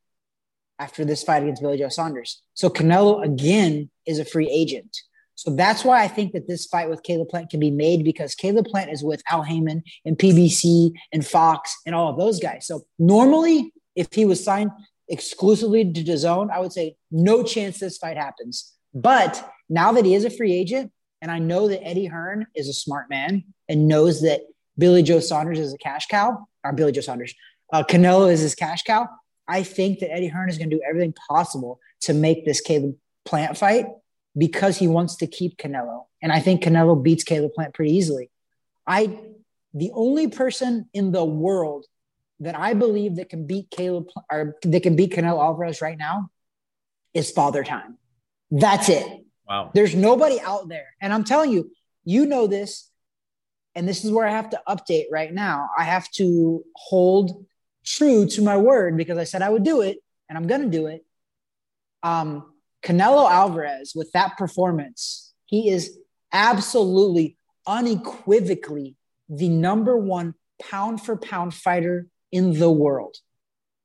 after 0.80 1.06
this 1.06 1.24
fight 1.24 1.44
against 1.44 1.62
Billy 1.62 1.78
Joe 1.78 1.90
Saunders. 1.90 2.42
So 2.56 2.70
Canelo 2.70 3.24
again 3.24 3.90
is 4.06 4.20
a 4.20 4.26
free 4.26 4.50
agent. 4.50 4.98
So 5.36 5.56
that's 5.56 5.84
why 5.84 6.04
I 6.04 6.08
think 6.08 6.34
that 6.34 6.48
this 6.48 6.66
fight 6.66 6.90
with 6.90 7.04
Caleb 7.04 7.30
Plant 7.30 7.50
can 7.50 7.60
be 7.60 7.72
made 7.72 8.04
because 8.04 8.36
Caleb 8.36 8.66
Plant 8.66 8.92
is 8.92 9.04
with 9.04 9.24
Al 9.30 9.44
Haymon 9.44 9.84
and 10.06 10.18
PBC 10.18 10.92
and 11.12 11.26
Fox 11.26 11.76
and 11.86 11.96
all 11.96 12.10
of 12.10 12.18
those 12.18 12.40
guys. 12.40 12.68
So 12.68 12.86
normally, 13.00 13.74
if 13.96 14.08
he 14.14 14.26
was 14.26 14.44
signed 14.44 14.72
exclusively 15.08 15.92
to 15.92 16.04
DAZN, 16.04 16.52
I 16.52 16.60
would 16.60 16.74
say 16.74 16.96
no 17.12 17.44
chance 17.44 17.80
this 17.80 17.98
fight 17.98 18.18
happens. 18.18 18.74
But 18.94 19.52
now 19.70 19.92
that 19.94 20.06
he 20.06 20.16
is 20.16 20.26
a 20.26 20.30
free 20.30 20.54
agent, 20.54 20.92
and 21.22 21.32
I 21.32 21.40
know 21.40 21.68
that 21.68 21.84
Eddie 21.84 22.06
Hearn 22.06 22.48
is 22.56 22.68
a 22.68 22.74
smart 22.74 23.10
man 23.10 23.44
and 23.70 23.88
knows 23.88 24.22
that 24.22 24.42
Billy 24.78 25.04
Joe 25.04 25.20
Saunders 25.20 25.60
is 25.60 25.74
a 25.74 25.78
cash 25.78 26.08
cow, 26.08 26.48
or 26.64 26.74
Billy 26.74 26.92
Joe 26.92 27.02
Saunders, 27.02 27.34
uh, 27.72 27.84
Canelo 27.84 28.32
is 28.32 28.42
his 28.42 28.56
cash 28.56 28.84
cow. 28.84 29.08
I 29.48 29.64
think 29.64 30.00
that 30.00 30.12
Eddie 30.12 30.28
Hearn 30.28 30.50
is 30.50 30.58
going 30.58 30.70
to 30.70 30.76
do 30.76 30.82
everything 30.88 31.14
possible 31.30 31.80
to 32.02 32.14
make 32.14 32.46
this 32.46 32.62
Caleb 32.62 32.96
Plant 33.26 33.58
fight 33.58 33.88
because 34.38 34.78
he 34.78 34.88
wants 34.88 35.18
to 35.18 35.28
keep 35.28 35.58
Canelo. 35.58 36.06
And 36.22 36.32
I 36.32 36.40
think 36.40 36.64
Canelo 36.64 37.02
beats 37.02 37.24
Caleb 37.24 37.54
Plant 37.54 37.74
pretty 37.74 37.94
easily. 37.96 38.30
I, 38.88 39.20
the 39.74 39.92
only 39.94 40.28
person 40.28 40.90
in 40.94 41.12
the 41.12 41.24
world 41.24 41.86
that 42.40 42.58
I 42.58 42.74
believe 42.74 43.18
that 43.18 43.30
can 43.30 43.46
beat 43.46 43.70
Caleb 43.70 44.08
or 44.32 44.58
that 44.64 44.84
can 44.84 44.96
beat 44.96 45.14
Canelo 45.14 45.40
Alvarez 45.40 45.82
right 45.82 45.98
now 45.98 46.30
is 47.14 47.32
Father 47.32 47.64
Time. 47.64 47.98
That's 48.52 48.90
it. 48.90 49.06
Wow. 49.48 49.72
There's 49.74 49.96
nobody 49.96 50.40
out 50.40 50.68
there. 50.68 50.88
And 51.02 51.14
I'm 51.14 51.24
telling 51.24 51.52
you, 51.52 51.72
you 52.04 52.26
know 52.26 52.48
this. 52.48 52.90
And 53.76 53.88
this 53.88 54.06
is 54.06 54.12
where 54.12 54.28
I 54.28 54.32
have 54.32 54.52
to 54.52 54.62
update 54.68 55.06
right 55.12 55.34
now. 55.34 55.70
I 55.78 55.84
have 55.84 56.10
to 56.12 56.64
hold 56.76 57.46
true 57.86 58.28
to 58.28 58.42
my 58.42 58.58
word 58.58 58.98
because 58.98 59.18
I 59.18 59.24
said 59.24 59.42
I 59.42 59.50
would 59.50 59.64
do 59.64 59.82
it 59.82 59.98
and 60.30 60.38
I'm 60.38 60.48
going 60.48 60.62
to 60.62 60.70
do 60.70 60.88
it. 60.88 61.04
Um, 62.04 62.53
Canelo 62.84 63.30
Alvarez, 63.30 63.94
with 63.96 64.12
that 64.12 64.38
performance, 64.38 65.34
he 65.46 65.70
is 65.70 65.98
absolutely, 66.32 67.38
unequivocally 67.66 68.96
the 69.30 69.50
number 69.50 69.98
one 69.98 70.36
pound 70.62 71.02
for 71.02 71.16
pound 71.16 71.54
fighter 71.54 72.08
in 72.32 72.60
the 72.60 72.72
world. 72.72 73.16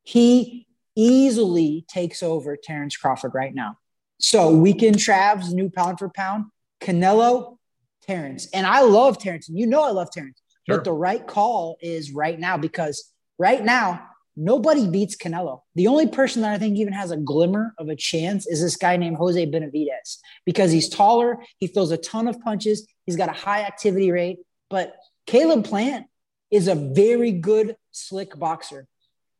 He 0.02 0.66
easily 0.96 1.84
takes 1.88 2.22
over 2.22 2.56
Terrence 2.56 2.96
Crawford 2.96 3.32
right 3.34 3.54
now. 3.54 3.76
So 4.18 4.50
weekend 4.50 4.96
Trav's 4.96 5.54
new 5.54 5.70
pound 5.70 6.00
for 6.00 6.08
pound, 6.08 6.46
Canelo, 6.80 7.58
Terrence. 8.04 8.48
And 8.52 8.66
I 8.66 8.80
love 8.80 9.18
Terrence. 9.18 9.48
And 9.48 9.58
you 9.58 9.66
know 9.66 9.84
I 9.84 9.90
love 9.90 10.10
Terrence. 10.10 10.42
Sure. 10.66 10.78
But 10.78 10.84
the 10.84 10.92
right 10.92 11.24
call 11.24 11.76
is 11.80 12.12
right 12.12 12.38
now 12.38 12.56
because 12.56 13.12
right 13.38 13.64
now, 13.64 14.07
nobody 14.38 14.88
beats 14.88 15.16
Canelo. 15.16 15.60
The 15.74 15.88
only 15.88 16.06
person 16.06 16.42
that 16.42 16.52
I 16.52 16.58
think 16.58 16.78
even 16.78 16.92
has 16.92 17.10
a 17.10 17.16
glimmer 17.16 17.74
of 17.78 17.88
a 17.88 17.96
chance 17.96 18.46
is 18.46 18.62
this 18.62 18.76
guy 18.76 18.96
named 18.96 19.16
Jose 19.16 19.44
Benavidez 19.46 20.18
because 20.46 20.70
he's 20.70 20.88
taller, 20.88 21.38
he 21.58 21.66
throws 21.66 21.90
a 21.90 21.96
ton 21.96 22.28
of 22.28 22.40
punches, 22.40 22.86
he's 23.04 23.16
got 23.16 23.28
a 23.28 23.32
high 23.32 23.62
activity 23.62 24.12
rate. 24.12 24.38
But 24.70 24.94
Caleb 25.26 25.64
Plant 25.64 26.06
is 26.50 26.68
a 26.68 26.74
very 26.74 27.32
good 27.32 27.76
slick 27.90 28.38
boxer. 28.38 28.86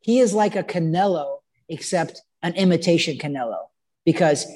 He 0.01 0.19
is 0.19 0.35
like 0.35 0.57
a 0.57 0.63
Canelo, 0.63 1.39
except 1.69 2.23
an 2.43 2.55
imitation 2.55 3.19
Canelo, 3.19 3.67
because 4.05 4.47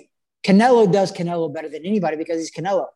Canelo 0.45 0.91
does 0.91 1.13
Canelo 1.13 1.53
better 1.53 1.69
than 1.69 1.87
anybody 1.87 2.17
because 2.17 2.39
he's 2.39 2.51
Canelo. 2.51 2.87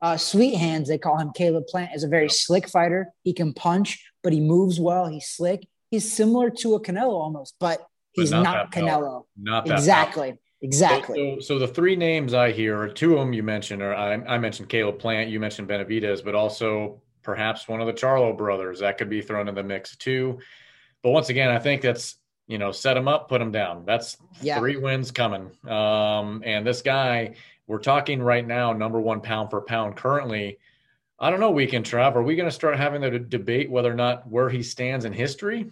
Uh, 0.00 0.16
Sweet 0.16 0.54
Hands, 0.54 0.88
they 0.88 0.98
call 0.98 1.18
him 1.18 1.32
Caleb 1.34 1.66
Plant, 1.66 1.90
is 1.94 2.04
a 2.04 2.08
very 2.08 2.28
slick 2.28 2.68
fighter. 2.68 3.12
He 3.24 3.32
can 3.32 3.52
punch, 3.52 4.04
but 4.22 4.32
he 4.32 4.40
moves 4.40 4.78
well. 4.78 5.08
He's 5.08 5.28
slick. 5.28 5.66
He's 5.90 6.12
similar 6.12 6.50
to 6.50 6.74
a 6.74 6.80
Canelo 6.80 7.12
almost, 7.12 7.54
but 7.58 7.86
he's 8.12 8.30
but 8.30 8.42
not, 8.42 8.54
not 8.54 8.72
Canelo. 8.72 9.24
Not 9.36 9.66
that 9.66 9.78
exactly. 9.78 10.30
Power. 10.30 10.38
Exactly. 10.60 11.36
So, 11.36 11.40
so, 11.40 11.54
so, 11.54 11.58
the 11.60 11.72
three 11.72 11.94
names 11.94 12.34
I 12.34 12.50
hear, 12.50 12.78
or 12.80 12.88
two 12.88 13.12
of 13.12 13.20
them 13.20 13.32
you 13.32 13.44
mentioned, 13.44 13.80
or 13.80 13.94
I, 13.94 14.14
I 14.14 14.38
mentioned 14.38 14.68
Caleb 14.68 14.98
Plant, 14.98 15.30
you 15.30 15.38
mentioned 15.38 15.68
Benavidez, 15.68 16.24
but 16.24 16.34
also 16.34 17.00
perhaps 17.22 17.68
one 17.68 17.80
of 17.80 17.86
the 17.86 17.92
Charlo 17.92 18.36
brothers 18.36 18.80
that 18.80 18.98
could 18.98 19.08
be 19.08 19.22
thrown 19.22 19.48
in 19.48 19.54
the 19.54 19.62
mix 19.62 19.96
too. 19.96 20.40
But 21.02 21.10
once 21.10 21.28
again, 21.28 21.50
I 21.50 21.58
think 21.58 21.82
that's 21.82 22.16
you 22.48 22.58
know 22.58 22.72
set 22.72 22.94
them 22.94 23.06
up, 23.06 23.28
put 23.28 23.38
them 23.38 23.52
down. 23.52 23.84
That's 23.84 24.16
yeah. 24.40 24.58
three 24.58 24.76
wins 24.76 25.10
coming. 25.12 25.50
Um, 25.68 26.42
and 26.44 26.66
this 26.66 26.82
guy, 26.82 27.34
we're 27.66 27.78
talking 27.78 28.20
right 28.20 28.46
now, 28.46 28.72
number 28.72 29.00
one 29.00 29.20
pound 29.20 29.50
for 29.50 29.60
pound 29.60 29.96
currently. 29.96 30.58
I 31.20 31.30
don't 31.30 31.40
know, 31.40 31.50
weekend 31.50 31.84
Trav. 31.84 32.14
Are 32.14 32.22
we 32.22 32.36
going 32.36 32.48
to 32.48 32.54
start 32.54 32.76
having 32.76 33.00
the 33.00 33.18
debate 33.18 33.70
whether 33.70 33.90
or 33.90 33.96
not 33.96 34.28
where 34.28 34.48
he 34.48 34.62
stands 34.62 35.04
in 35.04 35.12
history? 35.12 35.70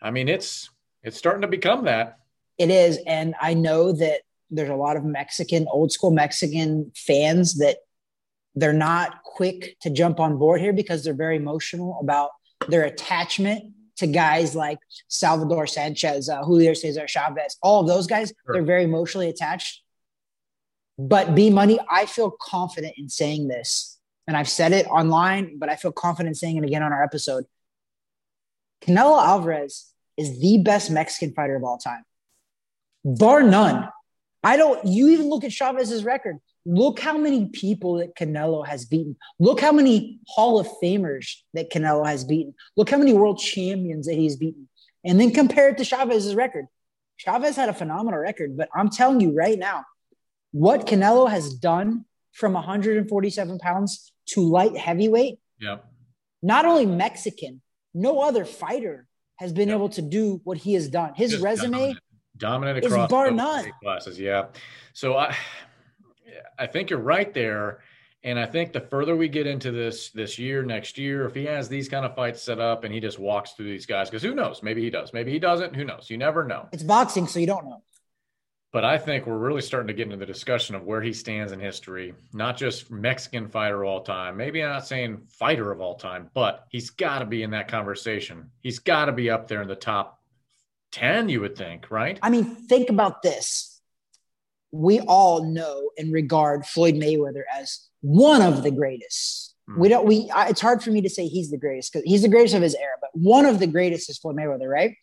I 0.00 0.10
mean, 0.10 0.28
it's 0.28 0.70
it's 1.02 1.16
starting 1.16 1.42
to 1.42 1.48
become 1.48 1.84
that. 1.84 2.20
It 2.58 2.70
is, 2.70 2.98
and 3.06 3.34
I 3.40 3.54
know 3.54 3.92
that 3.92 4.20
there's 4.50 4.70
a 4.70 4.74
lot 4.74 4.96
of 4.96 5.04
Mexican, 5.04 5.66
old 5.70 5.92
school 5.92 6.10
Mexican 6.10 6.92
fans 6.94 7.54
that 7.58 7.78
they're 8.54 8.72
not 8.72 9.22
quick 9.24 9.76
to 9.80 9.90
jump 9.90 10.20
on 10.20 10.36
board 10.36 10.60
here 10.60 10.72
because 10.72 11.02
they're 11.04 11.14
very 11.14 11.36
emotional 11.36 11.98
about 12.00 12.30
their 12.68 12.84
attachment 12.84 13.72
to 13.96 14.06
guys 14.06 14.54
like 14.54 14.78
Salvador 15.08 15.66
Sanchez, 15.66 16.28
uh, 16.28 16.42
Julio 16.42 16.74
Cesar 16.74 17.06
Chavez, 17.06 17.56
all 17.62 17.80
of 17.80 17.86
those 17.86 18.06
guys. 18.06 18.32
Sure. 18.44 18.54
They're 18.54 18.62
very 18.62 18.84
emotionally 18.84 19.28
attached. 19.28 19.82
But 20.98 21.34
B 21.34 21.50
Money, 21.50 21.78
I 21.90 22.06
feel 22.06 22.30
confident 22.30 22.94
in 22.98 23.08
saying 23.08 23.48
this. 23.48 23.99
And 24.26 24.36
I've 24.36 24.48
said 24.48 24.72
it 24.72 24.86
online, 24.86 25.58
but 25.58 25.68
I 25.68 25.76
feel 25.76 25.92
confident 25.92 26.36
saying 26.36 26.56
it 26.56 26.64
again 26.64 26.82
on 26.82 26.92
our 26.92 27.02
episode. 27.02 27.44
Canelo 28.82 29.22
Alvarez 29.22 29.92
is 30.16 30.40
the 30.40 30.58
best 30.58 30.90
Mexican 30.90 31.34
fighter 31.34 31.56
of 31.56 31.64
all 31.64 31.78
time, 31.78 32.04
bar 33.04 33.42
none. 33.42 33.88
I 34.42 34.56
don't, 34.56 34.86
you 34.86 35.10
even 35.10 35.28
look 35.28 35.44
at 35.44 35.50
Chavez's 35.50 36.04
record. 36.04 36.38
Look 36.64 37.00
how 37.00 37.16
many 37.16 37.46
people 37.46 37.94
that 37.98 38.14
Canelo 38.14 38.66
has 38.66 38.84
beaten. 38.84 39.16
Look 39.38 39.60
how 39.60 39.72
many 39.72 40.20
Hall 40.28 40.58
of 40.58 40.68
Famers 40.82 41.36
that 41.54 41.70
Canelo 41.70 42.06
has 42.06 42.24
beaten. 42.24 42.54
Look 42.76 42.90
how 42.90 42.98
many 42.98 43.12
world 43.12 43.38
champions 43.38 44.06
that 44.06 44.14
he's 44.14 44.36
beaten. 44.36 44.68
And 45.04 45.18
then 45.20 45.32
compare 45.32 45.70
it 45.70 45.78
to 45.78 45.84
Chavez's 45.84 46.34
record. 46.34 46.66
Chavez 47.16 47.56
had 47.56 47.68
a 47.68 47.74
phenomenal 47.74 48.18
record, 48.18 48.56
but 48.56 48.68
I'm 48.74 48.88
telling 48.88 49.20
you 49.20 49.32
right 49.32 49.58
now, 49.58 49.84
what 50.52 50.86
Canelo 50.86 51.30
has 51.30 51.52
done 51.52 52.04
from 52.32 52.52
147 52.52 53.58
pounds 53.58 54.12
to 54.26 54.42
light 54.42 54.76
heavyweight, 54.76 55.38
yeah. 55.60 55.78
not 56.42 56.64
only 56.64 56.86
Mexican, 56.86 57.60
no 57.94 58.20
other 58.20 58.44
fighter 58.44 59.06
has 59.36 59.52
been 59.52 59.70
able 59.70 59.88
to 59.88 60.02
do 60.02 60.40
what 60.44 60.58
he 60.58 60.74
has 60.74 60.88
done. 60.88 61.12
His 61.14 61.32
Just 61.32 61.42
resume 61.42 61.70
dominant, 61.72 61.98
dominant 62.36 62.78
across 62.84 63.06
is 63.06 63.10
bar 63.10 63.30
none 63.30 63.72
classes. 63.82 64.20
Yeah. 64.20 64.46
So 64.92 65.16
I, 65.16 65.34
I 66.58 66.66
think 66.66 66.90
you're 66.90 66.98
right 66.98 67.32
there. 67.32 67.80
And 68.22 68.38
I 68.38 68.44
think 68.44 68.74
the 68.74 68.82
further 68.82 69.16
we 69.16 69.28
get 69.28 69.46
into 69.46 69.72
this 69.72 70.10
this 70.10 70.38
year, 70.38 70.62
next 70.62 70.98
year, 70.98 71.24
if 71.24 71.34
he 71.34 71.46
has 71.46 71.70
these 71.70 71.88
kind 71.88 72.04
of 72.04 72.14
fights 72.14 72.42
set 72.42 72.60
up 72.60 72.84
and 72.84 72.92
he 72.92 73.00
just 73.00 73.18
walks 73.18 73.52
through 73.52 73.70
these 73.70 73.86
guys, 73.86 74.10
because 74.10 74.22
who 74.22 74.34
knows? 74.34 74.62
Maybe 74.62 74.82
he 74.82 74.90
does. 74.90 75.14
Maybe 75.14 75.32
he 75.32 75.38
doesn't. 75.38 75.74
Who 75.74 75.84
knows? 75.84 76.10
You 76.10 76.18
never 76.18 76.44
know. 76.44 76.68
It's 76.70 76.82
boxing, 76.82 77.26
so 77.26 77.38
you 77.38 77.46
don't 77.46 77.64
know. 77.64 77.82
But 78.72 78.84
I 78.84 78.98
think 78.98 79.26
we're 79.26 79.36
really 79.36 79.62
starting 79.62 79.88
to 79.88 79.94
get 79.94 80.04
into 80.04 80.16
the 80.16 80.26
discussion 80.26 80.76
of 80.76 80.84
where 80.84 81.02
he 81.02 81.12
stands 81.12 81.50
in 81.50 81.58
history, 81.58 82.14
not 82.32 82.56
just 82.56 82.90
Mexican 82.90 83.48
fighter 83.48 83.82
of 83.82 83.88
all 83.88 84.02
time. 84.02 84.36
Maybe 84.36 84.62
I'm 84.62 84.70
not 84.70 84.86
saying 84.86 85.22
fighter 85.28 85.72
of 85.72 85.80
all 85.80 85.96
time, 85.96 86.30
but 86.34 86.66
he's 86.68 86.90
got 86.90 87.18
to 87.18 87.26
be 87.26 87.42
in 87.42 87.50
that 87.50 87.66
conversation. 87.66 88.50
He's 88.60 88.78
got 88.78 89.06
to 89.06 89.12
be 89.12 89.28
up 89.28 89.48
there 89.48 89.62
in 89.62 89.68
the 89.68 89.74
top 89.74 90.20
10, 90.92 91.28
you 91.28 91.40
would 91.40 91.56
think, 91.56 91.90
right? 91.90 92.18
I 92.22 92.30
mean, 92.30 92.44
think 92.44 92.90
about 92.90 93.22
this 93.22 93.70
we 94.72 95.00
all 95.00 95.44
know 95.44 95.90
and 95.98 96.12
regard 96.12 96.66
Floyd 96.66 96.94
Mayweather 96.94 97.42
as 97.52 97.88
one 98.00 98.42
of 98.42 98.62
the 98.62 98.70
greatest. 98.70 99.54
Mm. 99.68 99.78
We 99.78 99.88
don't. 99.88 100.06
We. 100.06 100.30
I, 100.30 100.48
it's 100.48 100.60
hard 100.60 100.82
for 100.82 100.90
me 100.90 101.02
to 101.02 101.10
say 101.10 101.26
he's 101.26 101.50
the 101.50 101.58
greatest 101.58 101.92
because 101.92 102.04
he's 102.04 102.22
the 102.22 102.28
greatest 102.28 102.54
of 102.54 102.62
his 102.62 102.74
era, 102.74 102.94
but 103.00 103.10
one 103.14 103.46
of 103.46 103.58
the 103.58 103.66
greatest 103.66 104.08
is 104.10 104.18
Floyd 104.18 104.36
Mayweather, 104.36 104.68
right? 104.68 104.96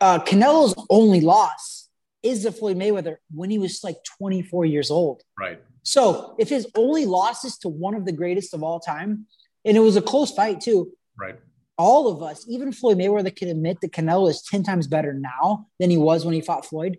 Uh, 0.00 0.20
Canelo's 0.20 0.74
only 0.88 1.20
loss 1.20 1.83
is 2.24 2.42
the 2.42 2.50
Floyd 2.50 2.76
Mayweather 2.76 3.18
when 3.32 3.50
he 3.50 3.58
was 3.58 3.84
like 3.84 3.98
24 4.18 4.64
years 4.64 4.90
old. 4.90 5.22
Right. 5.38 5.60
So 5.84 6.34
if 6.38 6.48
his 6.48 6.66
only 6.74 7.04
loss 7.04 7.44
is 7.44 7.58
to 7.58 7.68
one 7.68 7.94
of 7.94 8.06
the 8.06 8.12
greatest 8.12 8.54
of 8.54 8.62
all 8.62 8.80
time, 8.80 9.26
and 9.64 9.76
it 9.76 9.80
was 9.80 9.96
a 9.96 10.02
close 10.02 10.32
fight 10.32 10.60
too. 10.60 10.92
Right. 11.16 11.38
All 11.76 12.08
of 12.08 12.22
us, 12.22 12.46
even 12.48 12.72
Floyd 12.72 12.98
Mayweather, 12.98 13.34
can 13.34 13.48
admit 13.48 13.80
that 13.80 13.92
Canelo 13.92 14.30
is 14.30 14.42
10 14.42 14.62
times 14.62 14.86
better 14.86 15.12
now 15.12 15.66
than 15.78 15.90
he 15.90 15.96
was 15.96 16.24
when 16.24 16.34
he 16.34 16.40
fought 16.40 16.64
Floyd. 16.64 16.98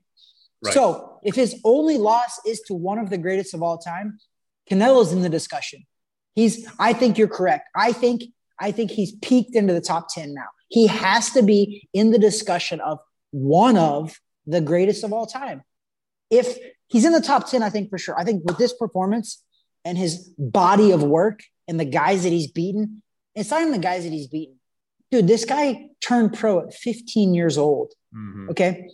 Right. 0.63 0.73
So 0.73 1.19
if 1.23 1.35
his 1.35 1.59
only 1.63 1.97
loss 1.97 2.39
is 2.45 2.61
to 2.67 2.73
one 2.73 2.99
of 2.99 3.09
the 3.09 3.17
greatest 3.17 3.53
of 3.53 3.63
all 3.63 3.77
time, 3.77 4.19
Canelo's 4.69 5.13
in 5.13 5.21
the 5.21 5.29
discussion. 5.29 5.85
He's, 6.33 6.67
I 6.79 6.93
think 6.93 7.17
you're 7.17 7.27
correct. 7.29 7.69
I 7.75 7.93
think, 7.93 8.23
I 8.59 8.71
think 8.71 8.91
he's 8.91 9.13
peaked 9.13 9.55
into 9.55 9.73
the 9.73 9.81
top 9.81 10.07
10 10.13 10.33
now. 10.33 10.47
He 10.67 10.87
has 10.87 11.31
to 11.31 11.41
be 11.41 11.87
in 11.93 12.11
the 12.11 12.19
discussion 12.19 12.81
of 12.81 12.99
one 13.31 13.77
of 13.77 14.19
the 14.47 14.61
greatest 14.61 15.03
of 15.03 15.13
all 15.13 15.25
time. 15.25 15.63
If 16.29 16.57
he's 16.87 17.05
in 17.05 17.11
the 17.11 17.21
top 17.21 17.49
10, 17.49 17.63
I 17.63 17.69
think 17.69 17.89
for 17.89 17.97
sure. 17.97 18.17
I 18.17 18.23
think 18.23 18.43
with 18.45 18.57
this 18.57 18.73
performance 18.73 19.43
and 19.83 19.97
his 19.97 20.29
body 20.37 20.91
of 20.91 21.03
work 21.03 21.43
and 21.67 21.79
the 21.79 21.85
guys 21.85 22.23
that 22.23 22.31
he's 22.31 22.51
beaten, 22.51 23.01
it's 23.35 23.51
not 23.51 23.61
even 23.61 23.73
the 23.73 23.79
guys 23.79 24.03
that 24.03 24.11
he's 24.11 24.27
beaten. 24.27 24.55
Dude, 25.11 25.27
this 25.27 25.45
guy 25.45 25.89
turned 26.01 26.33
pro 26.33 26.59
at 26.61 26.73
15 26.73 27.33
years 27.33 27.57
old. 27.57 27.93
Mm-hmm. 28.13 28.49
Okay 28.49 28.87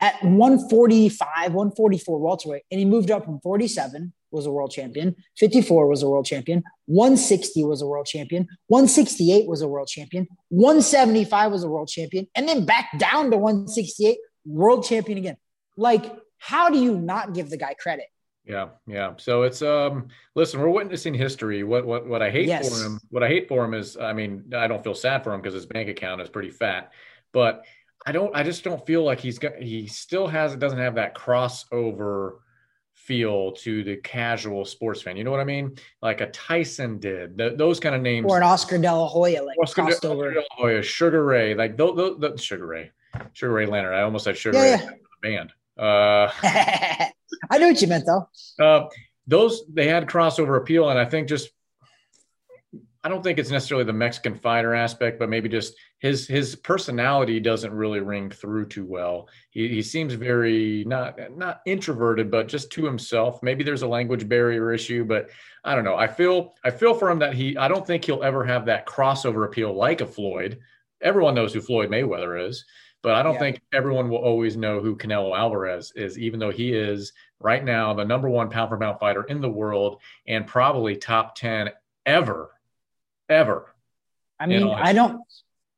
at 0.00 0.22
145, 0.22 1.26
144 1.54 2.18
welterweight, 2.18 2.62
and 2.70 2.78
he 2.78 2.84
moved 2.84 3.10
up 3.10 3.24
from 3.24 3.40
47 3.40 4.12
was 4.30 4.44
a 4.44 4.50
world 4.50 4.70
champion, 4.70 5.16
54 5.38 5.86
was 5.86 6.02
a 6.02 6.08
world 6.08 6.26
champion, 6.26 6.62
160 6.86 7.64
was 7.64 7.80
a 7.80 7.86
world 7.86 8.06
champion, 8.06 8.46
168 8.66 9.48
was 9.48 9.62
a 9.62 9.68
world 9.68 9.88
champion, 9.88 10.26
175 10.48 11.52
was 11.52 11.64
a 11.64 11.68
world 11.68 11.88
champion, 11.88 12.26
and 12.34 12.48
then 12.48 12.66
back 12.66 12.98
down 12.98 13.30
to 13.30 13.38
168, 13.38 14.18
world 14.46 14.84
champion 14.84 15.18
again. 15.18 15.36
Like, 15.76 16.04
how 16.38 16.70
do 16.70 16.78
you 16.78 16.96
not 16.96 17.34
give 17.34 17.50
the 17.50 17.56
guy 17.56 17.74
credit? 17.74 18.06
Yeah, 18.44 18.68
yeah. 18.86 19.14
So 19.16 19.42
it's 19.42 19.60
um 19.60 20.08
listen, 20.34 20.60
we're 20.60 20.70
witnessing 20.70 21.14
history. 21.14 21.64
What 21.64 21.84
what 21.84 22.06
what 22.06 22.22
I 22.22 22.30
hate 22.30 22.46
yes. 22.46 22.68
for 22.68 22.86
him, 22.86 23.00
what 23.10 23.22
I 23.22 23.28
hate 23.28 23.48
for 23.48 23.64
him 23.64 23.74
is 23.74 23.96
I 23.96 24.12
mean, 24.12 24.52
I 24.56 24.68
don't 24.68 24.84
feel 24.84 24.94
sad 24.94 25.24
for 25.24 25.34
him 25.34 25.40
because 25.40 25.54
his 25.54 25.66
bank 25.66 25.88
account 25.88 26.20
is 26.20 26.28
pretty 26.28 26.50
fat, 26.50 26.92
but 27.32 27.64
I 28.06 28.12
don't. 28.12 28.34
I 28.36 28.44
just 28.44 28.62
don't 28.62 28.86
feel 28.86 29.02
like 29.02 29.18
he's 29.18 29.40
got. 29.40 29.60
He 29.60 29.88
still 29.88 30.28
has. 30.28 30.52
It 30.52 30.60
doesn't 30.60 30.78
have 30.78 30.94
that 30.94 31.16
crossover 31.16 32.36
feel 32.94 33.52
to 33.52 33.82
the 33.82 33.96
casual 33.96 34.64
sports 34.64 35.02
fan. 35.02 35.16
You 35.16 35.24
know 35.24 35.32
what 35.32 35.40
I 35.40 35.44
mean? 35.44 35.76
Like 36.00 36.20
a 36.20 36.30
Tyson 36.30 36.98
did. 36.98 37.36
The, 37.36 37.54
those 37.56 37.80
kind 37.80 37.96
of 37.96 38.02
names. 38.02 38.26
Or 38.28 38.36
an 38.36 38.44
Oscar 38.44 38.78
De 38.78 38.92
La 38.92 39.08
Hoya, 39.08 39.42
like 39.42 39.56
Oscar 39.60 39.82
De. 39.82 39.88
Oscar 39.88 40.30
De 40.32 40.38
La 40.38 40.46
Hoya, 40.52 40.82
Sugar 40.82 41.24
Ray, 41.24 41.54
like 41.54 41.76
those, 41.76 42.16
those, 42.20 42.42
Sugar 42.42 42.66
Ray, 42.66 42.92
Sugar 43.32 43.52
Ray 43.52 43.66
Leonard. 43.66 43.94
I 43.94 44.02
almost 44.02 44.24
said 44.24 44.36
Sugar 44.36 44.56
Yeah, 44.58 44.62
Ray 44.62 44.70
yeah. 44.70 44.90
the 44.90 45.28
band. 45.28 45.52
Uh, 45.78 46.30
I 47.50 47.58
knew 47.58 47.66
what 47.68 47.82
you 47.82 47.88
meant 47.88 48.04
though. 48.06 48.28
uh, 48.64 48.88
those 49.26 49.62
they 49.72 49.88
had 49.88 50.06
crossover 50.06 50.56
appeal, 50.56 50.88
and 50.90 50.98
I 50.98 51.04
think 51.04 51.28
just 51.28 51.50
I 53.04 53.08
don't 53.08 53.22
think 53.22 53.38
it's 53.38 53.50
necessarily 53.50 53.84
the 53.84 53.92
Mexican 53.92 54.34
fighter 54.34 54.74
aspect, 54.74 55.18
but 55.20 55.28
maybe 55.28 55.48
just 55.48 55.74
his 55.98 56.26
his 56.26 56.56
personality 56.56 57.38
doesn't 57.38 57.72
really 57.72 58.00
ring 58.00 58.30
through 58.30 58.66
too 58.66 58.84
well. 58.84 59.28
He 59.50 59.68
he 59.68 59.82
seems 59.82 60.14
very 60.14 60.82
not 60.86 61.16
not 61.36 61.60
introverted, 61.66 62.30
but 62.30 62.48
just 62.48 62.70
to 62.72 62.84
himself. 62.84 63.42
Maybe 63.42 63.62
there's 63.62 63.82
a 63.82 63.88
language 63.88 64.28
barrier 64.28 64.72
issue, 64.72 65.04
but 65.04 65.28
I 65.62 65.74
don't 65.74 65.84
know. 65.84 65.96
I 65.96 66.08
feel 66.08 66.54
I 66.64 66.70
feel 66.70 66.94
for 66.94 67.08
him 67.10 67.20
that 67.20 67.34
he 67.34 67.56
I 67.56 67.68
don't 67.68 67.86
think 67.86 68.04
he'll 68.04 68.24
ever 68.24 68.44
have 68.44 68.66
that 68.66 68.86
crossover 68.86 69.44
appeal 69.46 69.72
like 69.72 70.00
a 70.00 70.06
Floyd. 70.06 70.58
Everyone 71.00 71.34
knows 71.34 71.52
who 71.54 71.60
Floyd 71.60 71.90
Mayweather 71.90 72.48
is, 72.48 72.64
but 73.02 73.14
I 73.14 73.22
don't 73.22 73.34
Yeah. 73.34 73.40
think 73.40 73.60
everyone 73.72 74.08
will 74.08 74.18
always 74.18 74.56
know 74.56 74.80
who 74.80 74.96
Canelo 74.96 75.36
Alvarez 75.36 75.92
is, 75.94 76.18
even 76.18 76.40
though 76.40 76.50
he 76.50 76.72
is 76.72 77.12
right 77.38 77.62
now 77.64 77.94
the 77.94 78.04
number 78.04 78.28
one 78.28 78.50
pound 78.50 78.70
for 78.70 78.78
pound 78.78 78.98
fighter 78.98 79.22
in 79.24 79.40
the 79.40 79.48
world 79.48 80.00
and 80.26 80.46
probably 80.46 80.96
top 80.96 81.34
10 81.36 81.70
ever, 82.04 82.50
ever. 83.28 83.74
I 84.38 84.46
mean, 84.46 84.68
I 84.74 84.92
don't. 84.92 85.22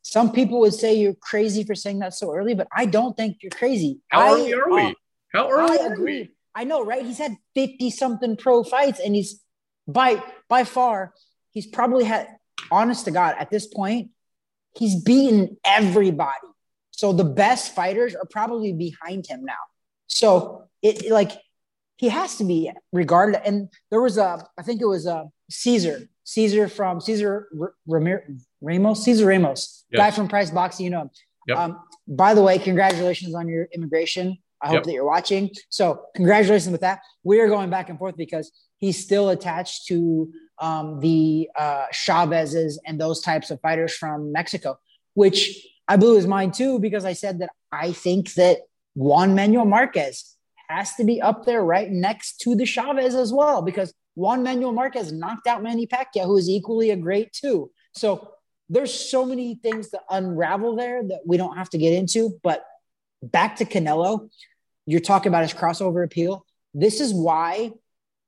Some 0.02 0.32
people 0.32 0.60
would 0.60 0.74
say 0.74 0.94
you're 0.94 1.14
crazy 1.14 1.64
for 1.64 1.74
saying 1.74 1.98
that 1.98 2.14
so 2.14 2.32
early, 2.34 2.54
but 2.54 2.66
I 2.74 2.86
don't 2.86 3.16
think 3.16 3.38
you're 3.42 3.50
crazy. 3.50 4.00
How 4.08 4.20
I, 4.20 4.30
early 4.32 4.52
are 4.54 4.70
we? 4.70 4.82
uh, 4.82 4.92
How 5.32 5.50
early 5.50 5.78
I 5.78 5.84
are 5.84 5.92
agree. 5.92 6.20
we? 6.20 6.30
I 6.54 6.64
know, 6.64 6.82
right? 6.84 7.04
He's 7.04 7.18
had 7.18 7.36
50 7.54 7.90
something 7.90 8.36
pro 8.36 8.64
fights 8.64 9.00
and 9.04 9.14
he's 9.14 9.42
by 9.86 10.22
by 10.48 10.64
far, 10.64 11.12
he's 11.52 11.66
probably 11.66 12.04
had 12.04 12.28
honest 12.70 13.04
to 13.04 13.10
God, 13.10 13.36
at 13.38 13.50
this 13.50 13.66
point, 13.66 14.10
he's 14.76 15.02
beaten 15.02 15.56
everybody. 15.64 16.32
So 16.98 17.12
the 17.12 17.22
best 17.44 17.76
fighters 17.76 18.16
are 18.16 18.26
probably 18.28 18.72
behind 18.72 19.24
him 19.24 19.44
now. 19.44 19.62
So 20.08 20.64
it 20.82 21.08
like 21.12 21.30
he 21.96 22.08
has 22.08 22.34
to 22.38 22.44
be 22.44 22.72
regarded. 22.92 23.40
And 23.46 23.68
there 23.90 24.00
was 24.00 24.18
a, 24.18 24.44
I 24.58 24.62
think 24.62 24.80
it 24.80 24.84
was 24.86 25.06
a 25.06 25.26
Caesar, 25.48 26.08
Caesar 26.24 26.66
from 26.66 27.00
Caesar 27.00 27.46
R- 27.60 27.74
Ramir, 27.88 28.40
Ramos, 28.60 29.04
Caesar 29.04 29.26
Ramos, 29.26 29.84
Yes. 29.92 29.98
guy 30.00 30.10
from 30.10 30.26
Price 30.26 30.50
Boxing. 30.50 30.84
You 30.86 30.90
know 30.90 31.02
him. 31.02 31.10
Yep. 31.46 31.56
Um, 31.58 31.80
by 32.08 32.34
the 32.34 32.42
way, 32.42 32.58
congratulations 32.58 33.32
on 33.32 33.46
your 33.46 33.68
immigration. 33.72 34.36
I 34.60 34.66
hope 34.66 34.74
Yep. 34.78 34.84
that 34.86 34.92
you're 34.94 35.06
watching. 35.06 35.50
So 35.68 36.02
congratulations 36.16 36.72
with 36.72 36.80
that. 36.80 36.98
We 37.22 37.38
are 37.40 37.46
going 37.46 37.70
back 37.70 37.90
and 37.90 37.96
forth 37.98 38.16
because 38.16 38.50
he's 38.78 38.98
still 39.00 39.28
attached 39.28 39.86
to 39.86 40.32
um, 40.58 40.98
the 40.98 41.48
uh, 41.56 41.86
Chavez's 41.92 42.80
and 42.84 43.00
those 43.00 43.20
types 43.20 43.52
of 43.52 43.60
fighters 43.60 43.94
from 43.96 44.32
Mexico, 44.32 44.80
which 45.14 45.64
I 45.88 45.96
blew 45.96 46.16
his 46.16 46.26
mind 46.26 46.54
too 46.54 46.78
because 46.78 47.04
I 47.04 47.14
said 47.14 47.40
that 47.40 47.50
I 47.72 47.92
think 47.92 48.34
that 48.34 48.58
Juan 48.94 49.34
Manuel 49.34 49.64
Marquez 49.64 50.36
has 50.68 50.94
to 50.96 51.04
be 51.04 51.22
up 51.22 51.46
there 51.46 51.64
right 51.64 51.90
next 51.90 52.40
to 52.42 52.54
the 52.54 52.66
Chavez 52.66 53.14
as 53.14 53.32
well 53.32 53.62
because 53.62 53.94
Juan 54.14 54.42
Manuel 54.42 54.72
Marquez 54.72 55.12
knocked 55.12 55.46
out 55.46 55.62
Manny 55.62 55.86
Pacquiao, 55.86 56.26
who 56.26 56.36
is 56.36 56.48
equally 56.48 56.90
a 56.90 56.96
great 56.96 57.32
too. 57.32 57.70
So 57.94 58.32
there's 58.68 58.92
so 58.92 59.24
many 59.24 59.54
things 59.54 59.90
to 59.90 60.00
unravel 60.10 60.76
there 60.76 61.02
that 61.02 61.20
we 61.24 61.36
don't 61.36 61.56
have 61.56 61.70
to 61.70 61.78
get 61.78 61.94
into. 61.94 62.38
But 62.42 62.64
back 63.22 63.56
to 63.56 63.64
Canelo, 63.64 64.28
you're 64.86 65.00
talking 65.00 65.30
about 65.30 65.42
his 65.42 65.54
crossover 65.54 66.04
appeal. 66.04 66.44
This 66.74 67.00
is 67.00 67.14
why 67.14 67.72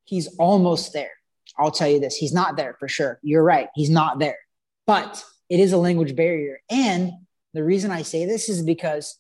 he's 0.04 0.28
almost 0.38 0.92
there. 0.92 1.10
I'll 1.58 1.70
tell 1.70 1.88
you 1.88 2.00
this 2.00 2.16
he's 2.16 2.32
not 2.32 2.56
there 2.56 2.76
for 2.78 2.88
sure. 2.88 3.18
You're 3.22 3.42
right. 3.42 3.68
He's 3.74 3.90
not 3.90 4.18
there. 4.18 4.38
But 4.86 5.22
it 5.50 5.60
is 5.60 5.72
a 5.72 5.78
language 5.78 6.16
barrier. 6.16 6.60
And 6.70 7.12
the 7.54 7.64
reason 7.64 7.90
I 7.90 8.02
say 8.02 8.26
this 8.26 8.48
is 8.48 8.62
because 8.62 9.18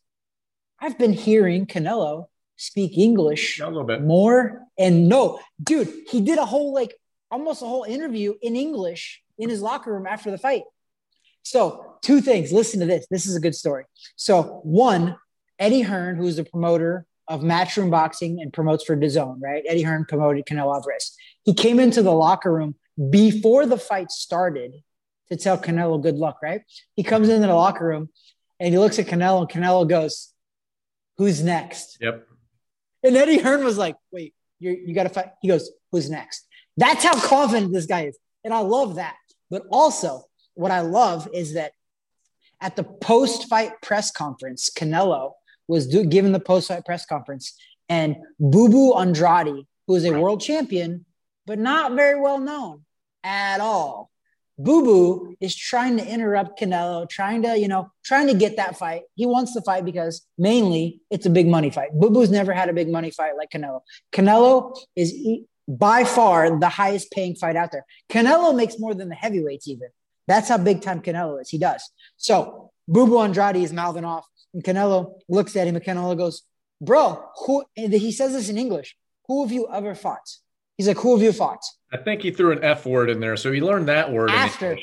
I've 0.80 0.98
been 0.98 1.12
hearing 1.12 1.66
Canelo 1.66 2.26
speak 2.56 2.96
English 2.98 3.60
A 3.60 3.66
little 3.66 3.84
bit. 3.84 4.02
more 4.02 4.62
and 4.78 5.08
no, 5.08 5.40
dude, 5.62 5.92
he 6.08 6.20
did 6.20 6.38
a 6.38 6.44
whole 6.44 6.72
like 6.74 6.94
almost 7.30 7.62
a 7.62 7.66
whole 7.66 7.84
interview 7.84 8.34
in 8.42 8.56
English 8.56 9.22
in 9.38 9.48
his 9.48 9.62
locker 9.62 9.92
room 9.92 10.06
after 10.06 10.30
the 10.30 10.38
fight. 10.38 10.62
So, 11.42 11.96
two 12.02 12.20
things. 12.20 12.52
Listen 12.52 12.80
to 12.80 12.86
this. 12.86 13.06
This 13.10 13.24
is 13.26 13.34
a 13.34 13.40
good 13.40 13.54
story. 13.54 13.84
So, 14.16 14.60
one, 14.62 15.16
Eddie 15.58 15.80
Hearn, 15.82 16.16
who 16.16 16.26
is 16.26 16.36
the 16.36 16.44
promoter 16.44 17.06
of 17.28 17.40
Matchroom 17.40 17.90
Boxing 17.90 18.40
and 18.42 18.52
promotes 18.52 18.84
for 18.84 18.96
DAZN, 18.96 19.40
right? 19.40 19.62
Eddie 19.66 19.82
Hearn 19.82 20.04
promoted 20.06 20.44
Canelo 20.44 20.74
Alvarez. 20.74 21.16
He 21.44 21.54
came 21.54 21.80
into 21.80 22.02
the 22.02 22.12
locker 22.12 22.52
room 22.52 22.74
before 23.08 23.64
the 23.64 23.78
fight 23.78 24.10
started 24.10 24.72
to 25.30 25.36
tell 25.36 25.58
Canelo 25.58 26.02
good 26.02 26.16
luck, 26.16 26.38
right? 26.42 26.62
He 26.94 27.02
comes 27.02 27.28
into 27.28 27.46
the 27.46 27.54
locker 27.54 27.86
room 27.86 28.08
and 28.58 28.72
he 28.72 28.78
looks 28.78 28.98
at 28.98 29.06
Canelo, 29.06 29.40
and 29.40 29.48
Canelo 29.48 29.88
goes, 29.88 30.32
"Who's 31.16 31.42
next?" 31.42 31.98
Yep. 32.00 32.26
And 33.02 33.16
Eddie 33.16 33.38
Hearn 33.38 33.64
was 33.64 33.78
like, 33.78 33.96
wait, 34.12 34.34
you're, 34.58 34.74
you 34.74 34.94
got 34.94 35.04
to 35.04 35.08
fight. 35.08 35.30
He 35.40 35.48
goes, 35.48 35.70
who's 35.90 36.10
next? 36.10 36.46
That's 36.76 37.04
how 37.04 37.18
confident 37.18 37.72
this 37.72 37.86
guy 37.86 38.06
is. 38.06 38.18
And 38.44 38.52
I 38.52 38.60
love 38.60 38.96
that. 38.96 39.16
But 39.50 39.64
also, 39.70 40.24
what 40.54 40.70
I 40.70 40.80
love 40.80 41.28
is 41.32 41.54
that 41.54 41.72
at 42.60 42.76
the 42.76 42.84
post 42.84 43.48
fight 43.48 43.72
press 43.82 44.10
conference, 44.10 44.70
Canelo 44.70 45.32
was 45.66 45.86
do, 45.86 46.04
given 46.04 46.32
the 46.32 46.40
post 46.40 46.68
fight 46.68 46.84
press 46.84 47.06
conference, 47.06 47.56
and 47.88 48.16
Boo 48.38 48.68
Boo 48.68 48.92
Andrade, 48.92 49.66
who 49.86 49.94
is 49.94 50.04
a 50.04 50.12
world 50.12 50.40
champion, 50.40 51.06
but 51.46 51.58
not 51.58 51.92
very 51.92 52.20
well 52.20 52.38
known 52.38 52.84
at 53.24 53.60
all. 53.60 54.10
Boo 54.62 54.84
Boo 54.84 55.36
is 55.40 55.56
trying 55.56 55.96
to 55.96 56.06
interrupt 56.06 56.60
Canelo, 56.60 57.08
trying 57.08 57.42
to, 57.42 57.58
you 57.58 57.66
know, 57.66 57.90
trying 58.04 58.26
to 58.26 58.34
get 58.34 58.56
that 58.56 58.76
fight. 58.76 59.02
He 59.14 59.24
wants 59.24 59.54
the 59.54 59.62
fight 59.62 59.86
because 59.86 60.26
mainly 60.36 61.00
it's 61.10 61.24
a 61.24 61.30
big 61.30 61.46
money 61.46 61.70
fight. 61.70 61.92
Boo 61.94 62.10
Boo's 62.10 62.30
never 62.30 62.52
had 62.52 62.68
a 62.68 62.74
big 62.74 62.90
money 62.90 63.10
fight 63.10 63.36
like 63.38 63.50
Canelo. 63.50 63.80
Canelo 64.12 64.76
is 64.94 65.14
by 65.66 66.04
far 66.04 66.58
the 66.58 66.68
highest 66.68 67.10
paying 67.10 67.34
fight 67.36 67.56
out 67.56 67.72
there. 67.72 67.86
Canelo 68.10 68.54
makes 68.54 68.78
more 68.78 68.94
than 68.94 69.08
the 69.08 69.14
heavyweights, 69.14 69.66
even. 69.66 69.88
That's 70.26 70.50
how 70.50 70.58
big 70.58 70.82
time 70.82 71.00
Canelo 71.00 71.40
is. 71.40 71.48
He 71.48 71.56
does. 71.56 71.82
So 72.18 72.70
Boo 72.86 73.06
Boo 73.06 73.18
Andrade 73.20 73.56
is 73.56 73.72
mouthing 73.72 74.04
off, 74.04 74.26
and 74.52 74.62
Canelo 74.62 75.20
looks 75.28 75.56
at 75.56 75.66
him, 75.66 75.76
and 75.76 75.84
Canelo 75.84 76.18
goes, 76.18 76.42
Bro, 76.82 77.24
who, 77.46 77.64
he 77.74 78.12
says 78.12 78.32
this 78.32 78.50
in 78.50 78.58
English, 78.58 78.94
who 79.26 79.42
have 79.42 79.52
you 79.52 79.68
ever 79.72 79.94
fought? 79.94 80.28
He's 80.76 80.86
like, 80.86 80.98
Who 80.98 81.16
have 81.16 81.22
you 81.22 81.32
fought? 81.32 81.62
I 81.92 81.96
think 81.96 82.22
he 82.22 82.30
threw 82.30 82.52
an 82.52 82.62
F 82.62 82.86
word 82.86 83.10
in 83.10 83.20
there, 83.20 83.36
so 83.36 83.50
he 83.52 83.60
learned 83.60 83.88
that 83.88 84.12
word. 84.12 84.30
After 84.30 84.78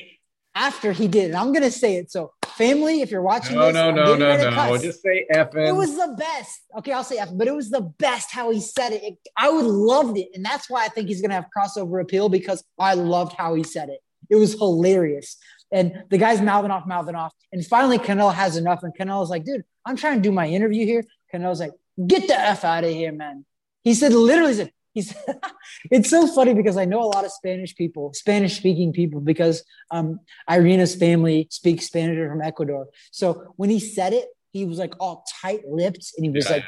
after 0.56 0.92
he 0.92 1.08
did 1.08 1.30
it. 1.32 1.36
I'm 1.36 1.54
gonna 1.54 1.70
say 1.72 1.98
it. 1.98 2.12
So, 2.12 2.34
family, 2.48 3.02
if 3.02 3.12
you're 3.12 3.22
watching 3.22 3.56
No, 3.56 3.68
this, 3.68 3.76
no, 3.76 3.90
I'm 3.90 3.96
no, 3.96 4.16
no, 4.16 4.38
no. 4.38 4.52
cuss. 4.52 4.82
Just 4.82 5.04
say 5.04 5.26
effing. 5.32 5.68
It 5.68 5.76
was 5.76 5.96
the 5.96 6.16
best. 6.18 6.62
Okay, 6.80 6.92
I'll 6.92 7.04
say 7.04 7.20
F, 7.20 7.30
but 7.34 7.48
it 7.48 7.54
was 7.54 7.70
the 7.70 7.82
best 7.82 8.32
how 8.32 8.50
he 8.50 8.60
said 8.60 8.92
it. 8.92 9.04
It- 9.04 9.18
I 9.38 9.50
would 9.50 9.66
loved 9.66 10.18
it, 10.18 10.30
and 10.34 10.44
that's 10.44 10.68
why 10.70 10.84
I 10.84 10.88
think 10.88 11.10
he's 11.10 11.22
gonna 11.22 11.36
have 11.36 11.46
crossover 11.56 12.02
appeal 12.02 12.28
because 12.28 12.64
I 12.80 12.96
loved 12.96 13.34
how 13.34 13.54
he 13.54 13.64
said 13.64 13.90
it. 13.90 14.00
It 14.30 14.36
was 14.36 14.54
hilarious, 14.54 15.38
and 15.72 16.04
the 16.10 16.18
guy's 16.18 16.42
mouthing 16.42 16.72
off, 16.72 16.88
mouthing 16.88 17.16
off, 17.16 17.34
and 17.54 17.64
finally 17.66 18.00
Canelo 18.00 18.34
has 18.34 18.58
enough, 18.58 18.82
and 18.84 18.94
Canelo's 18.98 19.30
like, 19.30 19.46
"Dude, 19.46 19.64
I'm 19.86 19.96
trying 19.96 20.16
to 20.16 20.22
do 20.22 20.32
my 20.32 20.48
interview 20.48 20.86
here." 20.86 21.06
Canelo's 21.32 21.60
like, 21.60 21.72
"Get 22.08 22.28
the 22.28 22.38
f 22.38 22.66
out 22.66 22.84
of 22.84 22.90
here, 22.90 23.12
man." 23.12 23.46
He 23.84 23.94
said, 23.94 24.12
literally 24.12 24.56
said. 24.56 24.72
He 24.98 25.04
said, 25.04 25.40
it's 25.92 26.10
so 26.10 26.26
funny 26.26 26.56
because 26.56 26.76
I 26.76 26.86
know 26.86 27.02
a 27.04 27.12
lot 27.16 27.24
of 27.24 27.32
Spanish 27.32 27.76
people, 27.76 28.14
Spanish 28.16 28.58
speaking 28.58 28.92
people, 28.92 29.22
because 29.22 29.64
um, 29.92 30.22
Irina's 30.50 30.96
family 30.96 31.48
speaks 31.52 31.86
Spanish 31.86 32.18
from 32.28 32.42
Ecuador. 32.42 32.88
So 33.12 33.54
when 33.58 33.70
he 33.70 33.80
said 33.80 34.14
it, 34.14 34.28
he 34.54 34.66
was 34.66 34.80
like 34.80 34.96
all 35.00 35.24
tight 35.40 35.62
lipped 35.68 36.14
and 36.18 36.26
he 36.26 36.32
was 36.32 36.46
Yeah, 36.46 36.54
like, 36.54 36.64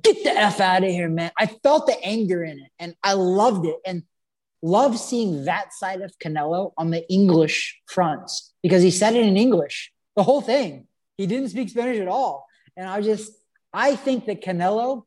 get 0.00 0.22
the 0.22 0.30
F 0.30 0.60
out 0.60 0.84
of 0.84 0.90
here, 0.90 1.08
man. 1.08 1.32
I 1.36 1.46
felt 1.46 1.88
the 1.88 2.00
anger 2.04 2.44
in 2.44 2.60
it 2.60 2.70
and 2.78 2.94
I 3.02 3.14
loved 3.14 3.66
it. 3.66 3.78
And 3.84 4.04
love 4.62 4.96
seeing 4.96 5.46
that 5.46 5.72
side 5.72 6.02
of 6.02 6.16
Canelo 6.22 6.72
on 6.78 6.90
the 6.90 7.02
English 7.10 7.80
fronts 7.86 8.54
because 8.62 8.82
he 8.84 8.92
said 8.92 9.16
it 9.16 9.26
in 9.26 9.36
English, 9.36 9.92
the 10.14 10.22
whole 10.22 10.40
thing. 10.40 10.86
He 11.18 11.26
didn't 11.26 11.48
speak 11.48 11.68
Spanish 11.70 11.98
at 11.98 12.06
all. 12.06 12.46
And 12.76 12.88
I 12.88 13.00
just, 13.00 13.32
I 13.72 13.96
think 13.96 14.26
that 14.26 14.40
Canelo, 14.40 15.02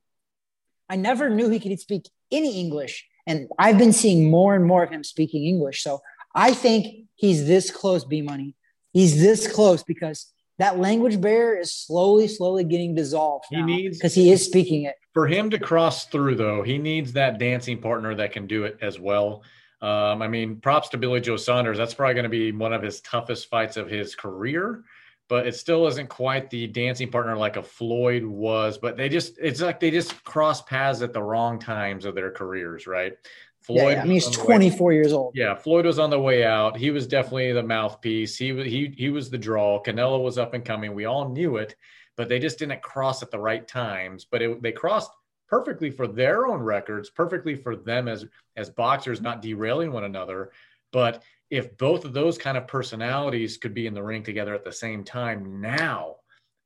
I 0.89 0.97
never 0.97 1.29
knew 1.29 1.47
he 1.47 1.59
could 1.61 1.79
speak 1.79 2.03
any 2.31 2.59
English. 2.59 3.05
And 3.27 3.47
I've 3.59 3.77
been 3.77 3.93
seeing 3.93 4.29
more 4.29 4.55
and 4.55 4.65
more 4.65 4.83
of 4.83 4.89
him 4.89 5.03
speaking 5.03 5.45
English. 5.45 5.83
So 5.83 6.01
I 6.33 6.53
think 6.53 7.05
he's 7.15 7.47
this 7.47 7.69
close, 7.71 8.03
B 8.03 8.21
Money. 8.21 8.55
He's 8.91 9.19
this 9.19 9.51
close 9.51 9.83
because 9.83 10.31
that 10.57 10.79
language 10.79 11.21
barrier 11.21 11.59
is 11.59 11.73
slowly, 11.73 12.27
slowly 12.27 12.63
getting 12.63 12.95
dissolved. 12.95 13.45
He 13.49 13.61
needs- 13.61 13.97
because 13.97 14.13
he 14.15 14.31
is 14.31 14.43
speaking 14.43 14.83
it. 14.83 14.95
For 15.13 15.27
him 15.27 15.49
to 15.51 15.59
cross 15.59 16.05
through, 16.05 16.35
though, 16.35 16.63
he 16.63 16.77
needs 16.77 17.13
that 17.13 17.39
dancing 17.39 17.79
partner 17.79 18.15
that 18.15 18.31
can 18.31 18.47
do 18.47 18.65
it 18.65 18.77
as 18.81 18.99
well. 18.99 19.43
Um, 19.81 20.21
I 20.21 20.27
mean, 20.27 20.57
props 20.57 20.89
to 20.89 20.97
Billy 20.97 21.21
Joe 21.21 21.37
Saunders. 21.37 21.77
That's 21.77 21.93
probably 21.93 22.13
going 22.15 22.23
to 22.23 22.29
be 22.29 22.51
one 22.51 22.73
of 22.73 22.81
his 22.81 22.99
toughest 23.01 23.49
fights 23.49 23.77
of 23.77 23.89
his 23.89 24.15
career. 24.15 24.83
But 25.29 25.47
it 25.47 25.55
still 25.55 25.87
isn't 25.87 26.09
quite 26.09 26.49
the 26.49 26.67
dancing 26.67 27.09
partner 27.09 27.37
like 27.37 27.55
a 27.55 27.63
Floyd 27.63 28.25
was. 28.25 28.77
But 28.77 28.97
they 28.97 29.07
just, 29.07 29.37
it's 29.39 29.61
like 29.61 29.79
they 29.79 29.91
just 29.91 30.23
cross 30.25 30.61
paths 30.63 31.01
at 31.01 31.13
the 31.13 31.23
wrong 31.23 31.59
times 31.59 32.03
of 32.03 32.15
their 32.15 32.31
careers, 32.31 32.87
right? 32.87 33.13
Floyd. 33.61 33.79
Yeah, 33.79 33.89
yeah. 33.89 34.01
I 34.01 34.03
mean, 34.03 34.13
he's 34.13 34.29
24 34.29 34.87
way, 34.87 34.95
years 34.95 35.13
old. 35.13 35.33
Yeah, 35.35 35.53
Floyd 35.53 35.85
was 35.85 35.99
on 35.99 36.09
the 36.09 36.19
way 36.19 36.43
out. 36.43 36.75
He 36.75 36.89
was 36.89 37.05
definitely 37.05 37.51
the 37.53 37.63
mouthpiece. 37.63 38.35
He 38.35 38.51
was 38.51 38.65
he 38.65 38.93
he 38.97 39.09
was 39.09 39.29
the 39.29 39.37
draw. 39.37 39.81
Canelo 39.83 40.23
was 40.23 40.37
up 40.37 40.53
and 40.55 40.65
coming. 40.65 40.95
We 40.95 41.05
all 41.05 41.29
knew 41.29 41.57
it, 41.57 41.75
but 42.17 42.27
they 42.27 42.39
just 42.39 42.57
didn't 42.57 42.81
cross 42.81 43.21
at 43.21 43.29
the 43.29 43.39
right 43.39 43.67
times. 43.67 44.25
But 44.25 44.41
it, 44.41 44.61
they 44.63 44.71
crossed 44.71 45.11
perfectly 45.47 45.91
for 45.91 46.07
their 46.07 46.47
own 46.47 46.61
records, 46.61 47.09
perfectly 47.09 47.55
for 47.55 47.75
them 47.75 48.07
as 48.07 48.25
as 48.55 48.69
boxers, 48.69 49.21
not 49.21 49.41
derailing 49.41 49.91
one 49.91 50.05
another. 50.05 50.51
But 50.91 51.23
if 51.49 51.77
both 51.77 52.05
of 52.05 52.13
those 52.13 52.37
kind 52.37 52.57
of 52.57 52.67
personalities 52.67 53.57
could 53.57 53.73
be 53.73 53.87
in 53.87 53.93
the 53.93 54.03
ring 54.03 54.23
together 54.23 54.53
at 54.53 54.63
the 54.63 54.71
same 54.71 55.03
time 55.03 55.61
now, 55.61 56.15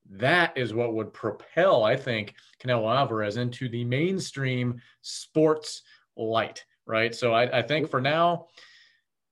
that 0.10 0.58
is 0.58 0.74
what 0.74 0.94
would 0.94 1.14
propel, 1.14 1.84
I 1.84 1.96
think, 1.96 2.36
Canelo 2.62 2.94
Alvarez 2.94 3.38
into 3.38 3.70
the 3.70 3.86
mainstream 3.86 4.82
sports 5.02 5.84
light 6.18 6.66
right? 6.86 7.14
So 7.14 7.34
I, 7.34 7.60
I 7.60 7.62
think 7.62 7.90
for 7.90 8.02
now, 8.02 8.48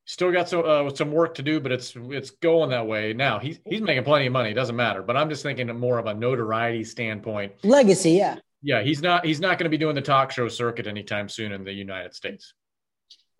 still 0.05 0.31
got 0.31 0.49
some 0.49 0.63
uh, 0.65 0.89
some 0.93 1.11
work 1.11 1.35
to 1.35 1.43
do, 1.43 1.59
but 1.59 1.71
it's 1.71 1.93
it's 1.95 2.31
going 2.31 2.69
that 2.71 2.85
way. 2.85 3.13
Now 3.13 3.39
he's 3.39 3.59
he's 3.65 3.81
making 3.81 4.03
plenty 4.03 4.27
of 4.27 4.33
money. 4.33 4.51
It 4.51 4.55
doesn't 4.55 4.75
matter. 4.75 5.01
But 5.01 5.17
I'm 5.17 5.29
just 5.29 5.43
thinking 5.43 5.67
more 5.77 5.99
of 5.99 6.05
a 6.05 6.13
notoriety 6.13 6.83
standpoint. 6.83 7.53
Legacy, 7.63 8.11
yeah. 8.11 8.37
Yeah, 8.61 8.81
he's 8.81 9.01
not 9.01 9.25
he's 9.25 9.39
not 9.39 9.57
going 9.57 9.65
to 9.65 9.69
be 9.69 9.77
doing 9.77 9.95
the 9.95 10.01
talk 10.01 10.31
show 10.31 10.47
circuit 10.47 10.87
anytime 10.87 11.29
soon 11.29 11.51
in 11.51 11.63
the 11.63 11.73
United 11.73 12.13
States. 12.13 12.53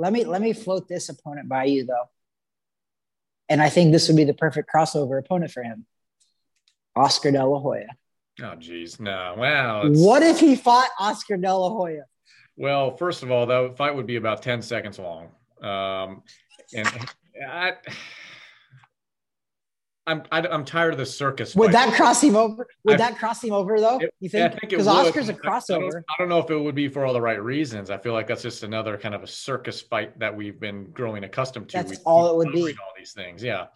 Let 0.01 0.13
me 0.13 0.25
let 0.25 0.41
me 0.41 0.53
float 0.53 0.87
this 0.87 1.09
opponent 1.09 1.47
by 1.47 1.65
you 1.65 1.85
though. 1.85 2.09
And 3.49 3.61
I 3.61 3.69
think 3.69 3.91
this 3.91 4.07
would 4.07 4.17
be 4.17 4.23
the 4.23 4.33
perfect 4.33 4.67
crossover 4.73 5.19
opponent 5.19 5.51
for 5.51 5.61
him. 5.61 5.85
Oscar 6.95 7.31
De 7.31 7.45
La 7.45 7.59
Hoya. 7.59 7.85
Oh 8.41 8.55
geez, 8.55 8.99
no. 8.99 9.35
Wow. 9.37 9.83
What 9.89 10.23
if 10.23 10.39
he 10.39 10.55
fought 10.55 10.89
Oscar 10.99 11.37
De 11.37 11.53
La 11.53 11.69
Hoya? 11.69 12.05
Well, 12.57 12.97
first 12.97 13.21
of 13.21 13.29
all, 13.29 13.45
that 13.45 13.77
fight 13.77 13.95
would 13.95 14.07
be 14.07 14.15
about 14.15 14.41
10 14.41 14.63
seconds 14.63 14.97
long. 14.97 15.29
Um, 15.61 16.23
and 16.73 16.87
I, 17.47 17.73
I'm 20.11 20.23
I, 20.31 20.39
am 20.39 20.47
i 20.51 20.53
am 20.55 20.65
tired 20.65 20.93
of 20.93 20.99
the 20.99 21.05
circus. 21.05 21.55
Would 21.55 21.71
fight. 21.71 21.85
that 21.87 21.95
cross 21.95 22.21
him 22.21 22.35
over? 22.35 22.67
Would 22.83 22.95
I, 22.95 23.09
that 23.09 23.17
cross 23.17 23.43
him 23.43 23.53
over 23.53 23.79
though? 23.79 23.99
It, 23.99 24.13
you 24.19 24.29
think? 24.29 24.59
Because 24.59 24.87
Oscar's 24.87 25.29
a 25.29 25.33
crossover. 25.33 25.75
I 25.75 25.79
don't, 25.79 25.95
I 25.95 26.13
don't, 26.19 26.29
know 26.29 26.39
if 26.39 26.49
it 26.49 26.57
would 26.57 26.75
be 26.75 26.87
for 26.87 27.05
all 27.05 27.13
the 27.13 27.21
right 27.21 27.41
reasons. 27.41 27.89
I 27.89 27.97
feel 27.97 28.13
like 28.13 28.27
that's 28.27 28.43
just 28.43 28.63
another 28.63 28.97
kind 28.97 29.15
of 29.15 29.23
a 29.23 29.27
circus 29.27 29.81
fight 29.81 30.19
that 30.19 30.35
we've 30.35 30.59
been 30.59 30.91
growing 30.91 31.23
accustomed 31.23 31.69
to. 31.69 31.77
That's 31.77 31.91
we, 31.91 31.97
all 32.05 32.31
it 32.31 32.37
would 32.37 32.51
be. 32.53 32.61
All 32.61 32.93
these 32.97 33.13
things, 33.13 33.41
yeah. 33.41 33.67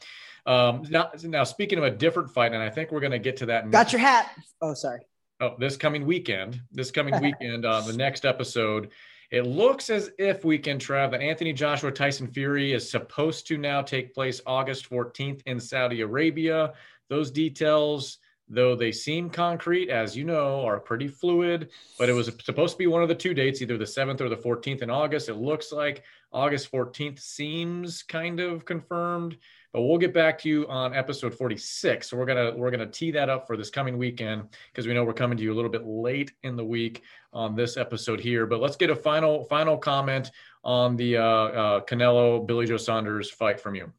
Um, 0.45 0.83
now, 0.89 1.09
now 1.23 1.43
speaking 1.43 1.79
of 1.79 1.83
a 1.83 1.91
different 1.91 2.29
fight, 2.29 2.53
and 2.53 2.61
I 2.61 2.69
think 2.69 2.91
we're 2.91 2.99
going 2.99 3.11
to 3.11 3.19
get 3.19 3.37
to 3.37 3.47
that. 3.47 3.69
Got 3.71 3.91
your 3.91 4.01
hat. 4.01 4.31
Oh, 4.61 4.73
sorry. 4.73 5.01
Oh, 5.41 5.55
this 5.59 5.75
coming 5.75 6.05
weekend. 6.05 6.61
This 6.71 6.91
coming 6.91 7.19
weekend 7.21 7.65
on 7.65 7.83
uh, 7.83 7.87
the 7.87 7.93
next 7.93 8.25
episode. 8.25 8.91
It 9.35 9.45
looks 9.45 9.89
as 9.89 10.11
if 10.17 10.45
weekend 10.45 10.79
Trav 10.79 11.13
Anthony 11.21 11.51
Joshua 11.51 11.91
Tyson 11.91 12.25
Fury 12.25 12.71
is 12.71 12.89
supposed 12.89 13.45
to 13.47 13.57
now 13.57 13.81
take 13.81 14.13
place 14.13 14.39
August 14.45 14.89
14th 14.89 15.41
in 15.45 15.59
Saudi 15.59 15.99
Arabia. 15.99 16.71
Those 17.09 17.31
details, 17.31 18.19
though 18.47 18.77
they 18.77 18.93
seem 18.93 19.29
concrete, 19.29 19.89
as 19.89 20.15
you 20.15 20.23
know, 20.23 20.65
are 20.65 20.79
pretty 20.79 21.09
fluid. 21.09 21.69
But 21.99 22.07
it 22.07 22.13
was 22.13 22.31
supposed 22.45 22.75
to 22.75 22.77
be 22.77 22.87
one 22.87 23.03
of 23.03 23.09
the 23.09 23.13
two 23.13 23.33
dates, 23.33 23.61
either 23.61 23.77
the 23.77 23.83
7th 23.83 24.21
or 24.21 24.29
the 24.29 24.37
14th 24.37 24.81
in 24.81 24.89
August. 24.89 25.27
It 25.27 25.33
looks 25.33 25.73
like 25.73 26.05
August 26.31 26.71
14th 26.71 27.19
seems 27.19 28.03
kind 28.03 28.39
of 28.39 28.63
confirmed. 28.63 29.35
But 29.75 29.81
we'll 29.81 29.97
get 29.97 30.13
back 30.13 30.39
to 30.39 30.47
you 30.47 30.65
on 30.69 30.93
episode 30.93 31.33
46. 31.33 32.09
So 32.09 32.15
we're 32.15 32.25
gonna 32.25 32.53
we're 32.55 32.71
gonna 32.71 32.87
tee 32.87 33.11
that 33.11 33.27
up 33.27 33.45
for 33.45 33.57
this 33.57 33.69
coming 33.69 33.97
weekend 33.97 34.47
because 34.71 34.87
we 34.87 34.93
know 34.93 35.03
we're 35.03 35.11
coming 35.11 35.37
to 35.37 35.43
you 35.43 35.51
a 35.51 35.53
little 35.53 35.69
bit 35.69 35.85
late 35.85 36.31
in 36.43 36.55
the 36.55 36.63
week 36.63 37.01
on 37.33 37.57
this 37.57 37.75
episode 37.75 38.21
here. 38.21 38.45
But 38.45 38.61
let's 38.61 38.77
get 38.77 38.89
a 38.89 38.95
final 38.95 39.43
final 39.43 39.77
comment 39.77 40.31
on 40.63 40.95
the 40.95 41.17
uh, 41.17 41.23
uh, 41.23 41.81
Canelo 41.81 42.47
Billy 42.47 42.67
Joe 42.67 42.77
Saunders 42.77 43.29
fight 43.29 43.59
from 43.59 43.75
you. 43.75 43.91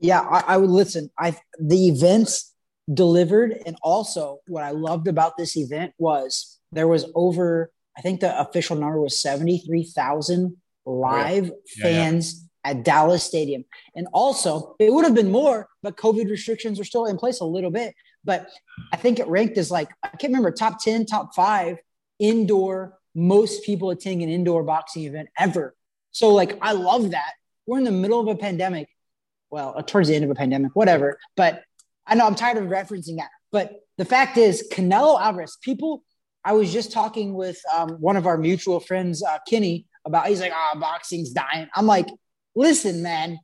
Yeah, 0.00 0.22
I, 0.22 0.54
I 0.54 0.56
would 0.56 0.70
listen. 0.70 1.08
I 1.16 1.36
the 1.60 1.86
events 1.86 2.52
delivered, 2.92 3.62
and 3.64 3.76
also 3.80 4.40
what 4.48 4.64
I 4.64 4.72
loved 4.72 5.06
about 5.06 5.36
this 5.36 5.56
event 5.56 5.92
was 5.98 6.58
there 6.72 6.88
was 6.88 7.06
over. 7.14 7.70
I 7.96 8.00
think 8.00 8.18
the 8.18 8.40
official 8.40 8.74
number 8.74 9.00
was 9.00 9.20
seventy 9.20 9.58
three 9.58 9.84
thousand 9.84 10.56
live 10.84 11.52
yeah. 11.76 11.84
fans. 11.84 12.40
Yeah 12.40 12.47
at 12.64 12.84
Dallas 12.84 13.22
Stadium. 13.22 13.64
And 13.94 14.08
also, 14.12 14.76
it 14.78 14.92
would 14.92 15.04
have 15.04 15.14
been 15.14 15.30
more, 15.30 15.68
but 15.82 15.96
COVID 15.96 16.28
restrictions 16.30 16.78
are 16.80 16.84
still 16.84 17.06
in 17.06 17.16
place 17.16 17.40
a 17.40 17.44
little 17.44 17.70
bit. 17.70 17.94
But 18.24 18.48
I 18.92 18.96
think 18.96 19.18
it 19.18 19.28
ranked 19.28 19.58
as 19.58 19.70
like, 19.70 19.88
I 20.02 20.08
can't 20.08 20.32
remember, 20.32 20.50
top 20.50 20.82
10, 20.82 21.06
top 21.06 21.34
five 21.34 21.78
indoor, 22.18 22.98
most 23.14 23.64
people 23.64 23.90
attending 23.90 24.22
an 24.22 24.28
indoor 24.28 24.62
boxing 24.62 25.04
event 25.04 25.28
ever. 25.38 25.74
So, 26.10 26.30
like, 26.30 26.58
I 26.60 26.72
love 26.72 27.12
that. 27.12 27.32
We're 27.66 27.78
in 27.78 27.84
the 27.84 27.90
middle 27.90 28.20
of 28.20 28.28
a 28.28 28.36
pandemic. 28.36 28.88
Well, 29.50 29.74
uh, 29.76 29.82
towards 29.82 30.08
the 30.08 30.14
end 30.14 30.24
of 30.24 30.30
a 30.30 30.34
pandemic, 30.34 30.72
whatever. 30.74 31.18
But 31.36 31.62
I 32.06 32.14
know 32.14 32.26
I'm 32.26 32.34
tired 32.34 32.58
of 32.58 32.64
referencing 32.64 33.16
that. 33.16 33.30
But 33.50 33.80
the 33.96 34.04
fact 34.04 34.36
is, 34.36 34.68
Canelo 34.72 35.20
Alvarez, 35.20 35.56
people, 35.62 36.02
I 36.44 36.52
was 36.52 36.72
just 36.72 36.92
talking 36.92 37.34
with 37.34 37.60
um, 37.74 37.90
one 38.00 38.16
of 38.16 38.26
our 38.26 38.36
mutual 38.36 38.80
friends, 38.80 39.22
uh, 39.22 39.38
Kenny, 39.48 39.86
about, 40.04 40.26
he's 40.26 40.40
like, 40.40 40.52
ah, 40.54 40.72
oh, 40.74 40.80
boxing's 40.80 41.30
dying. 41.30 41.68
I'm 41.74 41.86
like, 41.86 42.08
listen, 42.58 43.02
man, 43.02 43.38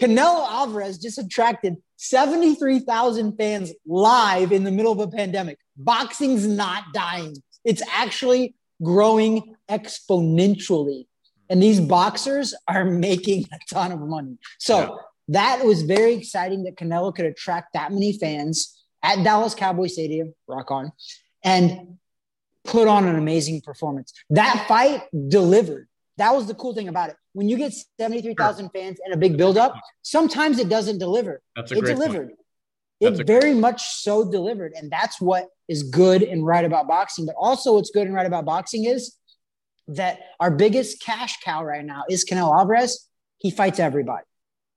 Canelo 0.00 0.48
Alvarez 0.48 0.98
just 0.98 1.18
attracted 1.18 1.76
73,000 1.96 3.36
fans 3.36 3.72
live 3.86 4.50
in 4.50 4.64
the 4.64 4.70
middle 4.70 4.92
of 4.92 4.98
a 4.98 5.08
pandemic. 5.08 5.58
Boxing's 5.76 6.46
not 6.46 6.84
dying, 6.92 7.36
it's 7.64 7.82
actually 7.92 8.54
growing 8.82 9.54
exponentially. 9.70 11.06
And 11.48 11.62
these 11.62 11.80
boxers 11.80 12.54
are 12.66 12.84
making 13.08 13.46
a 13.52 13.58
ton 13.72 13.92
of 13.92 14.00
money. 14.00 14.38
So 14.58 14.78
yeah. 14.78 14.88
that 15.28 15.64
was 15.64 15.82
very 15.82 16.14
exciting 16.14 16.64
that 16.64 16.76
Canelo 16.76 17.14
could 17.14 17.26
attract 17.26 17.74
that 17.74 17.92
many 17.92 18.18
fans 18.18 18.76
at 19.02 19.22
Dallas 19.22 19.54
Cowboy 19.54 19.86
Stadium, 19.86 20.34
rock 20.48 20.70
on, 20.70 20.92
and 21.44 21.98
put 22.64 22.88
on 22.88 23.06
an 23.06 23.16
amazing 23.16 23.60
performance. 23.60 24.12
That 24.30 24.64
fight 24.66 25.02
delivered. 25.28 25.88
That 26.18 26.34
was 26.34 26.46
the 26.46 26.54
cool 26.54 26.74
thing 26.74 26.88
about 26.88 27.10
it. 27.10 27.16
When 27.32 27.48
you 27.48 27.56
get 27.56 27.74
73,000 27.98 28.64
sure. 28.64 28.70
fans 28.74 28.98
and 29.04 29.12
a 29.12 29.16
big 29.16 29.36
buildup, 29.36 29.74
sometimes 30.02 30.58
it 30.58 30.68
doesn't 30.68 30.98
deliver. 30.98 31.42
That's 31.54 31.72
a 31.72 31.78
it 31.78 31.84
delivered. 31.84 32.28
Point. 33.00 33.20
It 33.20 33.26
very 33.26 33.52
much 33.52 33.82
so 34.00 34.30
delivered. 34.30 34.72
And 34.74 34.90
that's 34.90 35.20
what 35.20 35.48
is 35.68 35.82
good 35.82 36.22
and 36.22 36.46
right 36.46 36.64
about 36.64 36.88
boxing. 36.88 37.26
But 37.26 37.34
also, 37.38 37.74
what's 37.74 37.90
good 37.90 38.06
and 38.06 38.14
right 38.14 38.26
about 38.26 38.46
boxing 38.46 38.86
is 38.86 39.16
that 39.88 40.20
our 40.40 40.50
biggest 40.50 41.02
cash 41.02 41.38
cow 41.44 41.62
right 41.62 41.84
now 41.84 42.04
is 42.08 42.24
Canelo 42.24 42.58
Alvarez. 42.58 43.06
He 43.38 43.50
fights 43.50 43.78
everybody. 43.78 44.24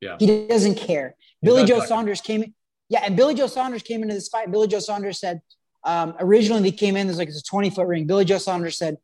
Yeah. 0.02 0.18
He 0.20 0.48
doesn't 0.48 0.76
care. 0.76 1.16
He 1.42 1.48
Billy 1.48 1.64
Joe 1.66 1.80
Saunders 1.86 2.22
came 2.22 2.44
in. 2.44 2.54
Yeah. 2.90 3.02
And 3.06 3.16
Billy 3.16 3.36
Joe 3.36 3.48
Saunders 3.48 3.84
came 3.84 4.02
into 4.02 4.14
this 4.14 4.28
fight. 4.28 4.52
Billy 4.52 4.68
Joe 4.68 4.80
Saunders 4.80 5.20
said, 5.20 5.42
um, 5.86 6.16
originally 6.20 6.64
he 6.64 6.72
came 6.72 6.98
in, 6.98 7.08
there's 7.08 7.18
like 7.18 7.30
it's 7.30 7.40
a 7.40 7.44
20 7.44 7.70
foot 7.70 7.88
ring. 7.88 8.06
Billy 8.06 8.26
Joe 8.26 8.38
Saunders 8.38 8.78
said, 8.78 8.98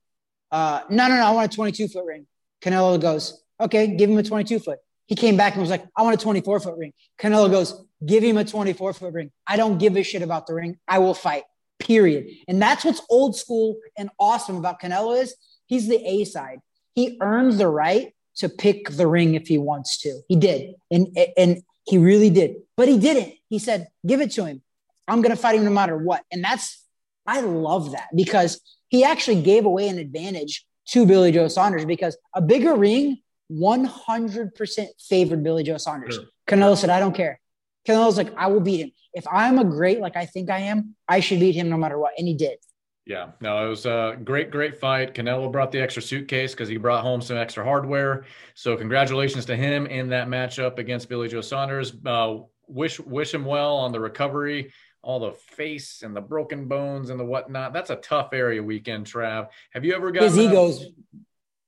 uh, 0.51 0.81
no, 0.89 1.08
no, 1.08 1.15
no, 1.15 1.25
I 1.25 1.31
want 1.31 1.51
a 1.51 1.55
22 1.55 1.88
foot 1.88 2.05
ring. 2.05 2.25
Canelo 2.62 2.99
goes, 2.99 3.43
okay, 3.60 3.95
give 3.95 4.10
him 4.10 4.17
a 4.17 4.23
22 4.23 4.60
foot. 4.60 4.79
He 5.08 5.15
came 5.15 5.38
back 5.38 5.53
and 5.53 5.62
was 5.62 5.69
like, 5.69 5.86
I 5.95 6.01
want 6.01 6.19
a 6.19 6.23
24 6.23 6.60
foot 6.60 6.77
ring. 6.77 6.93
Canelo 7.19 7.49
goes, 7.49 7.86
give 8.05 8.23
him 8.23 8.38
a 8.38 8.45
24 8.45 8.93
foot 8.93 9.13
ring. 9.13 9.31
I 9.45 9.58
don't 9.58 9.77
give 9.77 9.95
a 9.95 10.03
shit 10.03 10.21
about 10.21 10.47
the 10.47 10.53
ring. 10.53 10.77
I 10.88 10.99
will 10.99 11.13
fight, 11.13 11.43
period. 11.79 12.27
And 12.47 12.62
that's 12.62 12.84
what's 12.84 13.01
old 13.10 13.36
school 13.36 13.77
and 13.97 14.10
awesome 14.19 14.58
about 14.58 14.81
Canelo 14.81 15.21
is 15.21 15.36
he's 15.67 15.88
the 15.88 16.03
A 16.03 16.25
side. 16.25 16.60
He 16.93 17.17
earns 17.21 17.58
the 17.58 17.67
right 17.67 18.13
to 18.38 18.49
pick 18.49 18.89
the 18.89 19.08
ring 19.08 19.36
if 19.36 19.47
he 19.47 19.58
wants 19.58 19.99
to. 19.99 20.21
He 20.27 20.36
did. 20.36 20.75
And, 20.89 21.15
and 21.38 21.62
he 21.86 21.97
really 21.97 22.29
did. 22.29 22.55
But 22.75 22.88
he 22.88 22.97
didn't. 22.97 23.36
He 23.49 23.60
said, 23.60 23.88
give 24.05 24.21
it 24.21 24.31
to 24.31 24.45
him. 24.45 24.62
I'm 25.08 25.21
going 25.21 25.36
to 25.36 25.41
fight 25.41 25.55
him 25.55 25.65
no 25.65 25.71
matter 25.71 25.97
what. 25.97 26.23
And 26.31 26.43
that's, 26.43 26.84
I 27.27 27.41
love 27.41 27.91
that 27.91 28.08
because 28.15 28.60
he 28.95 29.03
actually 29.03 29.41
gave 29.41 29.65
away 29.65 29.88
an 29.89 29.99
advantage 29.99 30.65
to 30.89 31.05
Billy 31.05 31.31
Joe 31.31 31.47
Saunders 31.47 31.86
because 31.86 32.17
a 32.34 32.41
bigger 32.41 32.75
ring 32.75 33.21
100% 33.51 34.88
favored 35.10 35.43
Billy 35.43 35.63
Joe 35.63 35.77
Saunders. 35.77 36.15
Sure. 36.15 36.23
Canelo 36.47 36.77
said, 36.77 36.89
I 36.89 36.99
don't 36.99 37.15
care. 37.15 37.39
Canelo's 37.88 38.17
like, 38.17 38.34
I 38.38 38.47
will 38.47 38.62
beat 38.62 38.81
him. 38.81 38.91
If 39.13 39.25
I'm 39.31 39.60
a 39.60 39.63
great 39.63 39.99
like 39.99 40.15
I 40.15 40.25
think 40.25 40.49
I 40.49 40.60
am, 40.60 40.95
I 41.08 41.19
should 41.19 41.39
beat 41.39 41.55
him 41.55 41.69
no 41.69 41.77
matter 41.77 41.99
what. 41.99 42.13
And 42.17 42.27
he 42.27 42.34
did. 42.34 42.58
Yeah, 43.05 43.31
no, 43.39 43.63
it 43.63 43.69
was 43.69 43.86
a 43.86 44.17
great, 44.23 44.49
great 44.49 44.79
fight. 44.79 45.13
Canelo 45.13 45.51
brought 45.51 45.71
the 45.71 45.79
extra 45.79 46.01
suitcase 46.01 46.53
because 46.53 46.67
he 46.67 46.77
brought 46.77 47.03
home 47.03 47.21
some 47.21 47.38
extra 47.38 47.63
hardware. 47.63 48.25
So 48.55 48.75
congratulations 48.75 49.45
to 49.45 49.55
him 49.55 49.86
in 49.86 50.10
that 50.10 50.27
matchup 50.27 50.79
against 50.79 51.08
Billy 51.08 51.27
Joe 51.27 51.41
Saunders. 51.41 51.93
Uh, 52.03 52.38
wish 52.67 52.99
wish 52.99 53.31
him 53.31 53.45
well 53.45 53.75
on 53.75 53.91
the 53.91 53.99
recovery 53.99 54.71
all 55.06 55.20
the 55.20 55.32
face 55.34 56.02
and 56.02 56.15
the 56.15 56.22
broken 56.22 56.68
bones 56.68 57.12
and 57.12 57.20
the 57.20 57.24
whatnot. 57.24 57.74
That's 57.74 57.91
a 57.91 57.96
tough 57.98 58.30
area 58.34 58.62
weekend, 58.62 59.06
Trav. 59.06 59.50
Have 59.72 59.86
you 59.86 59.94
ever 59.94 60.12
got 60.12 60.24
his 60.24 60.38
ego's 60.38 60.88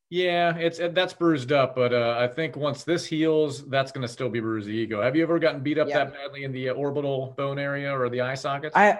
Yeah, 0.09 0.57
it's 0.57 0.79
that's 0.79 1.13
bruised 1.13 1.51
up, 1.51 1.75
but 1.75 1.93
uh, 1.93 2.17
I 2.19 2.27
think 2.27 2.55
once 2.55 2.83
this 2.83 3.05
heals, 3.05 3.67
that's 3.69 3.91
going 3.91 4.01
to 4.01 4.07
still 4.11 4.29
be 4.29 4.39
bruised 4.39 4.67
ego. 4.69 5.03
Have 5.03 5.15
you 5.15 5.21
ever 5.21 5.37
gotten 5.37 5.61
beat 5.61 5.77
up 5.77 5.87
Yeah. 5.87 6.05
that 6.05 6.13
badly 6.13 6.45
in 6.45 6.51
the 6.51 6.69
uh, 6.69 6.73
orbital 6.73 7.35
bone 7.37 7.59
area 7.59 7.95
or 7.95 8.09
the 8.09 8.21
eye 8.21 8.35
sockets? 8.35 8.75
I 8.75 8.97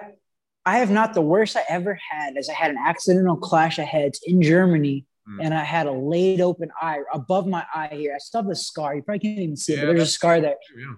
I 0.64 0.78
have 0.78 0.90
not 0.90 1.14
the 1.14 1.22
worst 1.22 1.56
I 1.56 1.64
ever 1.68 1.98
had 2.10 2.36
is 2.36 2.48
I 2.48 2.52
had 2.52 2.70
an 2.70 2.78
accidental 2.78 3.36
clash 3.36 3.78
of 3.78 3.86
heads 3.86 4.20
in 4.24 4.40
Germany 4.40 5.04
Hmm. 5.26 5.40
and 5.42 5.52
I 5.52 5.62
had 5.64 5.86
a 5.86 5.92
laid 5.92 6.40
open 6.40 6.70
eye 6.80 7.00
above 7.12 7.46
my 7.46 7.64
eye 7.74 7.88
here. 7.92 8.14
I 8.14 8.18
still 8.18 8.42
have 8.42 8.50
a 8.50 8.54
scar. 8.56 8.94
You 8.94 9.02
probably 9.02 9.18
can't 9.18 9.38
even 9.40 9.56
see 9.56 9.72
it, 9.74 9.76
Yeah, 9.80 9.84
but 9.86 9.96
there's 9.96 10.08
a 10.08 10.12
scar 10.12 10.40
there. 10.40 10.54
Yeah. 10.78 10.94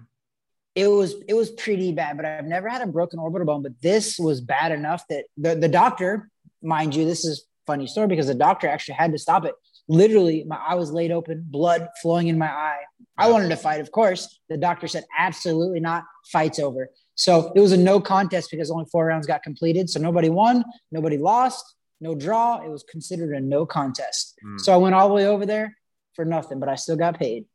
It 0.75 0.87
was 0.87 1.15
it 1.27 1.33
was 1.33 1.49
pretty 1.51 1.91
bad, 1.91 2.17
but 2.17 2.25
I've 2.25 2.45
never 2.45 2.69
had 2.69 2.81
a 2.81 2.87
broken 2.87 3.19
orbital 3.19 3.45
bone. 3.45 3.61
But 3.61 3.81
this 3.81 4.17
was 4.17 4.39
bad 4.39 4.71
enough 4.71 5.05
that 5.09 5.25
the, 5.37 5.55
the 5.55 5.67
doctor, 5.67 6.29
mind 6.61 6.95
you, 6.95 7.05
this 7.05 7.25
is 7.25 7.39
a 7.39 7.43
funny 7.65 7.87
story 7.87 8.07
because 8.07 8.27
the 8.27 8.35
doctor 8.35 8.67
actually 8.67 8.95
had 8.95 9.11
to 9.11 9.17
stop 9.17 9.45
it. 9.45 9.53
Literally, 9.87 10.45
my 10.45 10.55
eye 10.55 10.75
was 10.75 10.91
laid 10.91 11.11
open, 11.11 11.45
blood 11.49 11.89
flowing 12.01 12.27
in 12.27 12.37
my 12.37 12.49
eye. 12.49 12.79
I 13.17 13.29
wanted 13.29 13.49
to 13.49 13.57
fight, 13.57 13.81
of 13.81 13.91
course. 13.91 14.39
The 14.49 14.57
doctor 14.57 14.87
said, 14.87 15.03
absolutely 15.17 15.81
not. 15.81 16.05
Fight's 16.31 16.59
over. 16.59 16.89
So 17.15 17.51
it 17.55 17.59
was 17.59 17.71
a 17.73 17.77
no 17.77 17.99
contest 17.99 18.49
because 18.49 18.71
only 18.71 18.85
four 18.91 19.05
rounds 19.05 19.27
got 19.27 19.43
completed. 19.43 19.89
So 19.89 19.99
nobody 19.99 20.29
won, 20.29 20.63
nobody 20.91 21.17
lost, 21.17 21.75
no 21.99 22.15
draw. 22.15 22.63
It 22.63 22.69
was 22.69 22.83
considered 22.89 23.35
a 23.35 23.39
no 23.39 23.65
contest. 23.65 24.39
Hmm. 24.41 24.57
So 24.57 24.73
I 24.73 24.77
went 24.77 24.95
all 24.95 25.07
the 25.07 25.13
way 25.13 25.27
over 25.27 25.45
there 25.45 25.77
for 26.15 26.25
nothing, 26.25 26.59
but 26.59 26.69
I 26.69 26.75
still 26.75 26.95
got 26.95 27.19
paid. 27.19 27.45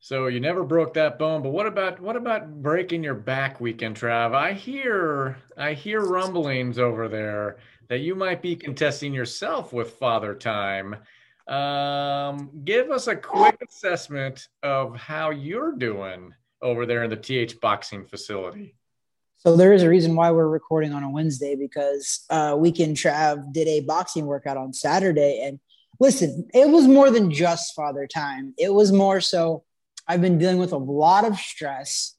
So 0.00 0.28
you 0.28 0.38
never 0.38 0.62
broke 0.62 0.94
that 0.94 1.18
bone, 1.18 1.42
but 1.42 1.50
what 1.50 1.66
about 1.66 2.00
what 2.00 2.16
about 2.16 2.62
breaking 2.62 3.02
your 3.02 3.14
back 3.14 3.60
weekend, 3.60 3.96
Trav? 3.96 4.34
I 4.34 4.52
hear 4.52 5.38
I 5.56 5.74
hear 5.74 6.00
rumblings 6.00 6.78
over 6.78 7.08
there 7.08 7.58
that 7.88 7.98
you 7.98 8.14
might 8.14 8.40
be 8.40 8.54
contesting 8.54 9.12
yourself 9.12 9.72
with 9.72 9.94
Father 9.94 10.34
Time. 10.34 10.96
Um, 11.48 12.50
give 12.64 12.90
us 12.90 13.06
a 13.08 13.16
quick 13.16 13.58
assessment 13.68 14.48
of 14.62 14.96
how 14.96 15.30
you're 15.30 15.72
doing 15.72 16.34
over 16.62 16.86
there 16.86 17.02
in 17.02 17.10
the 17.10 17.16
TH 17.16 17.60
boxing 17.60 18.04
facility. 18.04 18.76
So 19.38 19.56
there 19.56 19.72
is 19.72 19.82
a 19.82 19.88
reason 19.88 20.14
why 20.14 20.30
we're 20.30 20.48
recording 20.48 20.92
on 20.92 21.04
a 21.04 21.10
Wednesday 21.10 21.54
because 21.54 22.24
uh, 22.28 22.56
Weekend 22.58 22.96
Trav 22.96 23.52
did 23.52 23.68
a 23.68 23.80
boxing 23.80 24.26
workout 24.26 24.56
on 24.56 24.72
Saturday. 24.72 25.42
And 25.44 25.60
listen, 26.00 26.48
it 26.52 26.68
was 26.68 26.86
more 26.86 27.10
than 27.10 27.30
just 27.30 27.74
father 27.74 28.06
time. 28.06 28.52
It 28.58 28.74
was 28.74 28.92
more 28.92 29.20
so 29.20 29.64
I've 30.08 30.22
been 30.22 30.38
dealing 30.38 30.58
with 30.58 30.72
a 30.72 30.78
lot 30.78 31.24
of 31.24 31.36
stress 31.36 32.14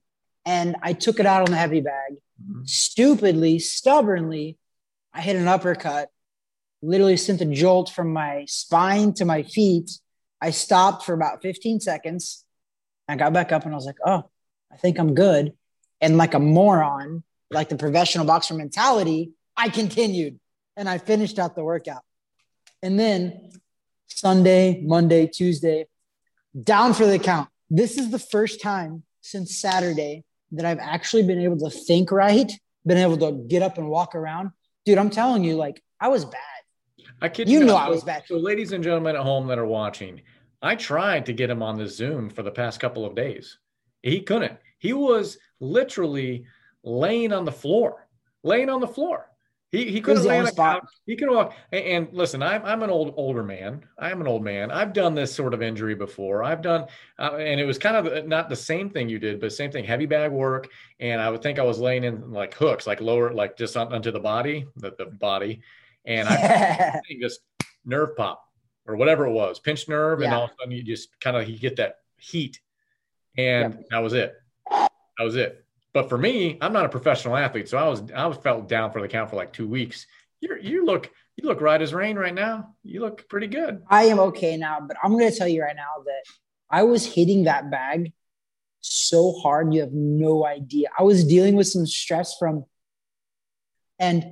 and 0.46 0.76
I 0.82 0.94
took 0.94 1.20
it 1.20 1.26
out 1.26 1.42
on 1.42 1.52
the 1.52 1.58
heavy 1.58 1.82
bag. 1.82 2.14
Mm-hmm. 2.42 2.64
Stupidly, 2.66 3.60
stubbornly, 3.60 4.58
I 5.14 5.22
hit 5.22 5.36
an 5.36 5.48
uppercut, 5.48 6.10
literally 6.82 7.18
sent 7.18 7.42
a 7.42 7.46
jolt 7.46 7.90
from 7.90 8.14
my 8.14 8.46
spine 8.48 9.14
to 9.16 9.26
my 9.26 9.44
feet. 9.44 9.90
I 10.40 10.52
stopped 10.52 11.04
for 11.04 11.14
about 11.14 11.42
15 11.42 11.80
seconds. 11.80 12.46
I 13.08 13.16
got 13.16 13.34
back 13.34 13.52
up 13.52 13.66
and 13.66 13.74
I 13.74 13.76
was 13.76 13.86
like, 13.86 13.98
oh, 14.06 14.30
I 14.72 14.78
think 14.78 15.00
I'm 15.00 15.16
good 15.16 15.54
and 16.02 16.18
like 16.18 16.34
a 16.34 16.40
moron, 16.40 17.24
like 17.52 17.70
the 17.70 17.76
professional 17.76 18.26
boxer 18.26 18.54
mentality, 18.54 19.32
I 19.58 19.70
continued 19.70 20.40
and 20.78 20.88
I 20.88 20.98
finished 20.98 21.40
out 21.40 21.56
the 21.56 21.64
workout. 21.64 22.04
And 22.82 23.00
then 23.00 23.50
Sunday, 24.08 24.82
Monday, 24.82 25.28
Tuesday, 25.28 25.88
down 26.62 26.94
for 26.94 27.06
the 27.06 27.20
count. 27.20 27.50
This 27.70 27.98
is 27.98 28.10
the 28.10 28.20
first 28.20 28.62
time 28.62 29.04
since 29.22 29.58
Saturday 29.58 30.24
that 30.54 30.66
I've 30.66 30.80
actually 30.80 31.24
been 31.24 31.40
able 31.40 31.58
to 31.60 31.70
think 31.70 32.12
right, 32.12 32.52
been 32.86 32.98
able 32.98 33.18
to 33.18 33.46
get 33.48 33.62
up 33.62 33.78
and 33.78 33.90
walk 33.90 34.16
around. 34.16 34.52
Dude, 34.86 34.98
I'm 34.98 35.10
telling 35.12 35.44
you, 35.44 35.56
like, 35.56 35.82
I 36.00 36.08
was 36.08 36.26
bad. 36.26 36.42
I 37.22 37.30
kid 37.30 37.50
You 37.50 37.60
you 37.60 37.66
know. 37.66 37.76
I 37.76 37.90
was 37.90 38.04
bad. 38.04 38.24
So, 38.26 38.38
ladies 38.38 38.72
and 38.72 38.84
gentlemen 38.84 39.16
at 39.16 39.22
home 39.22 39.48
that 39.48 39.60
are 39.60 39.66
watching, 39.66 40.22
I 40.62 40.76
tried 40.76 41.26
to 41.28 41.34
get 41.34 41.50
him 41.50 41.62
on 41.62 41.78
the 41.78 41.88
Zoom 41.88 42.30
for 42.30 42.44
the 42.44 42.52
past 42.52 42.80
couple 42.80 43.06
of 43.06 43.16
days. 43.16 43.60
He 44.02 44.22
couldn't. 44.22 44.58
He 44.80 44.94
was 44.94 45.38
literally 45.60 46.46
laying 46.84 47.34
on 47.34 47.46
the 47.46 47.52
floor, 47.52 48.08
laying 48.44 48.70
on 48.70 48.80
the 48.80 48.88
floor. 48.88 49.30
He 49.72 49.92
he 49.92 50.02
couldn't 50.02 50.24
the 50.24 50.30
lay 50.30 50.40
on 50.40 50.46
a 50.46 50.52
spot. 50.52 50.82
couch. 50.82 50.90
He 51.06 51.16
could 51.16 51.30
walk. 51.30 51.54
And, 51.72 51.86
and 51.86 52.08
listen, 52.12 52.42
I'm 52.42 52.66
I'm 52.66 52.82
an 52.82 52.90
old 52.90 53.14
older 53.18 53.44
man. 53.44 53.86
I'm 54.00 54.20
an 54.20 54.28
old 54.28 54.44
man. 54.44 54.72
I've 54.72 54.94
done 54.94 55.14
this 55.14 55.34
sort 55.34 55.54
of 55.54 55.62
injury 55.62 55.94
before. 55.94 56.44
I've 56.44 56.64
done, 56.64 56.88
uh, 57.20 57.36
and 57.36 57.60
it 57.60 57.66
was 57.66 57.78
kind 57.78 57.96
of 57.96 58.26
not 58.26 58.50
the 58.50 58.56
same 58.56 58.90
thing 58.90 59.10
you 59.10 59.20
did, 59.20 59.40
but 59.40 59.54
same 59.54 59.72
thing, 59.72 59.86
heavy 59.86 60.08
bag 60.08 60.32
work. 60.32 60.70
And 61.00 61.22
I 61.22 61.30
would 61.30 61.44
think 61.44 61.60
I 61.60 61.64
was 61.64 61.78
laying 61.78 62.04
in 62.04 62.32
like 62.32 62.56
hooks, 62.56 62.88
like 62.88 63.00
lower, 63.00 63.32
like 63.32 63.58
just 63.58 63.78
on, 63.78 63.94
onto 63.94 64.12
the 64.12 64.20
body, 64.20 64.66
the, 64.76 64.94
the 64.98 65.06
body, 65.06 65.62
and 66.04 66.28
I 66.28 67.00
just 67.22 67.42
nerve 67.86 68.16
pop 68.18 68.44
or 68.88 68.96
whatever 68.96 69.28
it 69.28 69.32
was, 69.32 69.60
pinched 69.60 69.88
nerve, 69.88 70.22
and 70.22 70.34
all 70.34 70.46
of 70.46 70.50
a 70.50 70.54
sudden 70.60 70.72
you 70.72 70.82
just 70.82 71.20
kind 71.20 71.38
of 71.38 71.48
you 71.48 71.60
get 71.60 71.76
that 71.76 71.98
heat, 72.18 72.60
and 73.38 73.86
that 73.92 74.00
was 74.00 74.14
it. 74.14 74.34
That 74.72 74.90
was 75.20 75.36
it. 75.36 75.64
But 75.94 76.10
for 76.10 76.18
me, 76.18 76.58
I'm 76.62 76.74
not 76.74 76.86
a 76.86 76.90
professional 76.90 77.36
athlete, 77.36 77.68
so 77.70 77.78
I 77.78 77.88
was 77.88 78.04
I 78.12 78.28
was 78.28 78.38
felt 78.38 78.68
down 78.70 78.92
for 78.92 79.02
the 79.02 79.08
count 79.08 79.30
for 79.30 79.36
like 79.38 79.54
two 79.54 79.68
weeks. 79.68 80.06
You 80.42 80.58
you 80.62 80.86
look 80.86 81.10
you 81.36 81.48
look 81.48 81.62
right 81.62 81.82
as 81.82 81.94
rain 81.94 82.18
right 82.18 82.34
now. 82.34 82.76
You 82.84 83.00
look 83.02 83.28
pretty 83.30 83.48
good. 83.48 83.82
I 83.90 84.04
am 84.04 84.20
okay 84.20 84.56
now, 84.58 84.80
but 84.86 84.98
I'm 85.04 85.12
going 85.18 85.32
to 85.32 85.36
tell 85.38 85.48
you 85.48 85.62
right 85.64 85.76
now 85.76 86.04
that 86.06 86.24
I 86.70 86.84
was 86.84 87.06
hitting 87.06 87.46
that 87.46 87.72
bag 87.72 88.14
so 88.82 89.34
hard, 89.42 89.74
you 89.74 89.80
have 89.82 89.92
no 89.94 90.46
idea. 90.46 90.88
I 90.98 91.04
was 91.04 91.24
dealing 91.26 91.56
with 91.56 91.68
some 91.68 91.86
stress 91.86 92.38
from, 92.38 92.66
and 94.00 94.24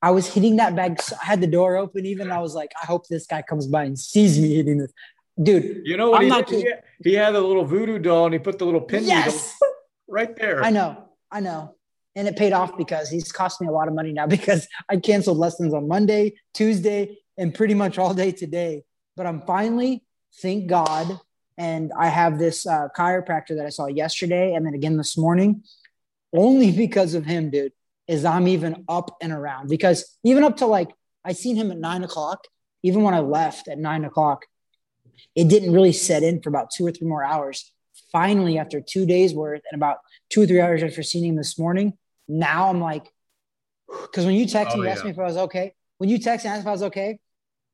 I 0.00 0.10
was 0.10 0.32
hitting 0.32 0.56
that 0.56 0.74
bag. 0.76 1.00
so- 1.00 1.16
I 1.20 1.26
had 1.26 1.40
the 1.40 1.46
door 1.46 1.76
open, 1.76 2.06
even. 2.06 2.30
I 2.30 2.40
was 2.40 2.54
like, 2.54 2.72
I 2.80 2.86
hope 2.86 3.06
this 3.08 3.26
guy 3.26 3.42
comes 3.42 3.66
by 3.66 3.84
and 3.84 3.98
sees 3.98 4.38
me 4.38 4.54
hitting 4.54 4.78
this. 4.78 4.92
Dude, 5.42 5.82
You 5.84 5.96
know 5.96 6.10
what 6.10 6.18
I'm 6.18 6.24
he 6.24 6.28
not? 6.28 6.50
He, 6.50 6.56
kidding. 6.62 6.78
he 7.04 7.14
had 7.14 7.34
a 7.34 7.40
little 7.40 7.64
voodoo 7.64 7.98
doll 7.98 8.26
and 8.26 8.34
he 8.34 8.38
put 8.38 8.58
the 8.58 8.64
little 8.66 8.80
pin 8.82 9.04
yes, 9.04 9.58
right 10.12 10.36
there. 10.36 10.62
I 10.62 10.70
know, 10.70 11.08
I 11.30 11.40
know. 11.40 11.74
And 12.14 12.28
it 12.28 12.36
paid 12.36 12.52
off 12.52 12.76
because 12.76 13.08
he's 13.08 13.32
cost 13.32 13.60
me 13.60 13.66
a 13.66 13.70
lot 13.70 13.88
of 13.88 13.94
money 13.94 14.12
now 14.12 14.26
because 14.38 14.68
I 14.88 14.98
canceled 14.98 15.38
lessons 15.38 15.74
on 15.74 15.88
Monday, 15.88 16.34
Tuesday, 16.54 17.18
and 17.38 17.54
pretty 17.54 17.74
much 17.74 17.98
all 17.98 18.14
day 18.14 18.30
today. 18.30 18.84
But 19.16 19.26
I'm 19.26 19.42
finally, 19.42 20.04
thank 20.40 20.68
God, 20.68 21.18
and 21.56 21.90
I 21.98 22.08
have 22.08 22.38
this 22.38 22.66
uh, 22.66 22.88
chiropractor 22.96 23.56
that 23.56 23.66
I 23.66 23.70
saw 23.70 23.86
yesterday 23.86 24.54
and 24.54 24.64
then 24.66 24.74
again 24.74 24.96
this 24.96 25.16
morning, 25.16 25.64
only 26.34 26.70
because 26.72 27.14
of 27.14 27.24
him, 27.24 27.50
dude, 27.50 27.72
is 28.06 28.24
I'm 28.24 28.48
even 28.48 28.84
up 28.88 29.16
and 29.20 29.32
around. 29.32 29.68
Because 29.68 30.18
even 30.24 30.44
up 30.44 30.58
to 30.58 30.66
like, 30.66 30.90
I 31.24 31.32
seen 31.32 31.56
him 31.56 31.70
at 31.70 31.78
nine 31.78 32.04
o'clock, 32.04 32.46
even 32.82 33.02
when 33.02 33.14
I 33.14 33.20
left 33.20 33.68
at 33.68 33.78
nine 33.78 34.04
o'clock, 34.04 34.46
it 35.34 35.48
didn't 35.48 35.72
really 35.72 35.92
set 35.92 36.22
in 36.22 36.42
for 36.42 36.48
about 36.48 36.70
two 36.70 36.86
or 36.86 36.90
three 36.90 37.06
more 37.06 37.24
hours. 37.24 37.72
Finally, 38.12 38.58
after 38.58 38.80
two 38.80 39.06
days 39.06 39.34
worth 39.34 39.62
and 39.70 39.78
about 39.78 39.98
two 40.28 40.42
or 40.42 40.46
three 40.46 40.60
hours 40.60 40.82
after 40.82 41.02
seeing 41.02 41.24
him 41.24 41.36
this 41.36 41.58
morning, 41.58 41.94
now 42.28 42.68
I'm 42.68 42.80
like, 42.80 43.10
because 43.88 44.24
when 44.26 44.34
you 44.34 44.46
text 44.46 44.76
Oh, 44.76 44.80
me, 44.80 44.86
you 44.86 44.92
asked 44.92 45.04
me 45.04 45.10
if 45.10 45.18
I 45.18 45.24
was 45.24 45.36
okay. 45.36 45.74
When 45.98 46.08
you 46.10 46.18
text 46.18 46.44
and 46.46 46.52
asked 46.54 46.62
if 46.62 46.66
I 46.66 46.72
was 46.72 46.82
okay, 46.84 47.18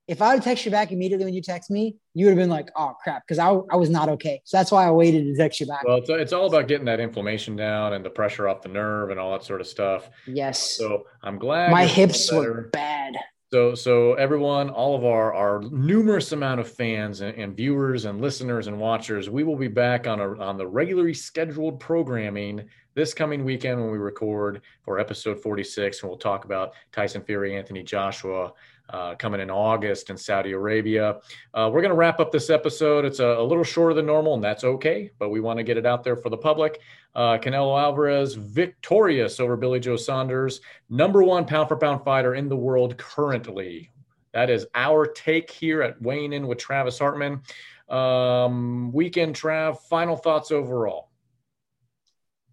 if 0.06 0.22
I 0.22 0.34
would 0.34 0.42
text 0.42 0.64
you 0.64 0.70
back 0.70 0.90
immediately 0.90 1.24
when 1.26 1.34
you 1.34 1.42
text 1.42 1.70
me, 1.70 1.96
you 2.14 2.26
would 2.26 2.30
have 2.30 2.38
been 2.38 2.48
like, 2.48 2.70
oh 2.76 2.94
crap, 3.02 3.22
because 3.26 3.38
I, 3.38 3.48
I 3.70 3.76
was 3.76 3.90
not 3.90 4.08
okay. 4.08 4.40
So 4.44 4.56
that's 4.56 4.72
why 4.72 4.86
I 4.86 4.90
waited 4.90 5.24
to 5.24 5.36
text 5.36 5.60
you 5.60 5.66
back. 5.66 5.84
Well, 5.84 5.98
it's, 5.98 6.08
it's 6.08 6.32
all 6.32 6.46
about 6.46 6.66
getting 6.66 6.86
that 6.86 6.98
inflammation 7.00 7.56
down 7.56 7.92
and 7.92 8.04
the 8.04 8.10
pressure 8.10 8.48
off 8.48 8.62
the 8.62 8.68
nerve 8.70 9.10
and 9.10 9.20
all 9.20 9.32
that 9.32 9.44
sort 9.44 9.60
of 9.60 9.66
stuff. 9.66 10.08
yes. 10.26 10.76
So 10.76 11.04
I'm 11.22 11.38
glad 11.38 11.70
My 11.72 11.84
hips 11.84 12.32
were 12.32 12.70
bad. 12.72 13.16
So, 13.50 13.74
so 13.74 14.12
everyone, 14.14 14.68
all 14.68 14.94
of 14.94 15.06
our 15.06 15.32
our 15.32 15.62
numerous 15.70 16.32
amount 16.32 16.60
of 16.60 16.70
fans 16.70 17.22
and, 17.22 17.34
and 17.38 17.56
viewers 17.56 18.04
and 18.04 18.20
listeners 18.20 18.66
and 18.66 18.78
watchers, 18.78 19.30
we 19.30 19.42
will 19.42 19.56
be 19.56 19.68
back 19.68 20.06
on 20.06 20.20
a 20.20 20.38
on 20.38 20.58
the 20.58 20.66
regularly 20.66 21.14
scheduled 21.14 21.80
programming 21.80 22.68
this 22.94 23.14
coming 23.14 23.46
weekend 23.46 23.80
when 23.80 23.90
we 23.90 23.96
record 23.96 24.60
for 24.82 24.98
episode 24.98 25.40
46, 25.40 26.02
and 26.02 26.10
we'll 26.10 26.18
talk 26.18 26.44
about 26.44 26.74
Tyson 26.92 27.22
Fury, 27.22 27.56
Anthony 27.56 27.82
Joshua. 27.82 28.52
Uh, 28.90 29.14
coming 29.16 29.40
in 29.40 29.50
August 29.50 30.08
in 30.08 30.16
Saudi 30.16 30.52
Arabia. 30.52 31.18
Uh, 31.52 31.68
we're 31.70 31.82
going 31.82 31.90
to 31.90 31.94
wrap 31.94 32.20
up 32.20 32.32
this 32.32 32.48
episode. 32.48 33.04
It's 33.04 33.18
a, 33.18 33.26
a 33.26 33.42
little 33.42 33.62
shorter 33.62 33.92
than 33.92 34.06
normal, 34.06 34.32
and 34.32 34.42
that's 34.42 34.64
okay, 34.64 35.10
but 35.18 35.28
we 35.28 35.40
want 35.40 35.58
to 35.58 35.62
get 35.62 35.76
it 35.76 35.84
out 35.84 36.04
there 36.04 36.16
for 36.16 36.30
the 36.30 36.38
public. 36.38 36.80
Uh, 37.14 37.36
Canelo 37.36 37.78
Alvarez 37.78 38.32
victorious 38.32 39.40
over 39.40 39.56
Billy 39.56 39.78
Joe 39.78 39.96
Saunders 39.96 40.62
number 40.88 41.22
one 41.22 41.44
pound 41.44 41.68
for 41.68 41.76
pound 41.76 42.02
fighter 42.02 42.34
in 42.34 42.48
the 42.48 42.56
world 42.56 42.96
currently. 42.96 43.90
That 44.32 44.48
is 44.50 44.66
our 44.74 45.06
take 45.06 45.50
here 45.50 45.82
at 45.82 46.00
Weighing 46.00 46.32
In 46.32 46.46
with 46.46 46.58
Travis 46.58 46.98
Hartman. 46.98 47.42
Um, 47.88 48.92
weekend 48.92 49.34
Trav, 49.34 49.80
final 49.80 50.16
thoughts 50.16 50.50
overall. 50.50 51.10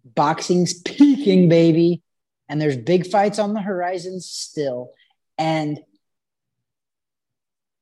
Boxing's 0.04 0.74
peaking, 0.82 1.48
baby. 1.48 2.02
And 2.48 2.60
there's 2.60 2.76
big 2.76 3.06
fights 3.10 3.38
on 3.38 3.54
the 3.54 3.60
horizon 3.60 4.20
still. 4.20 4.92
And 5.38 5.80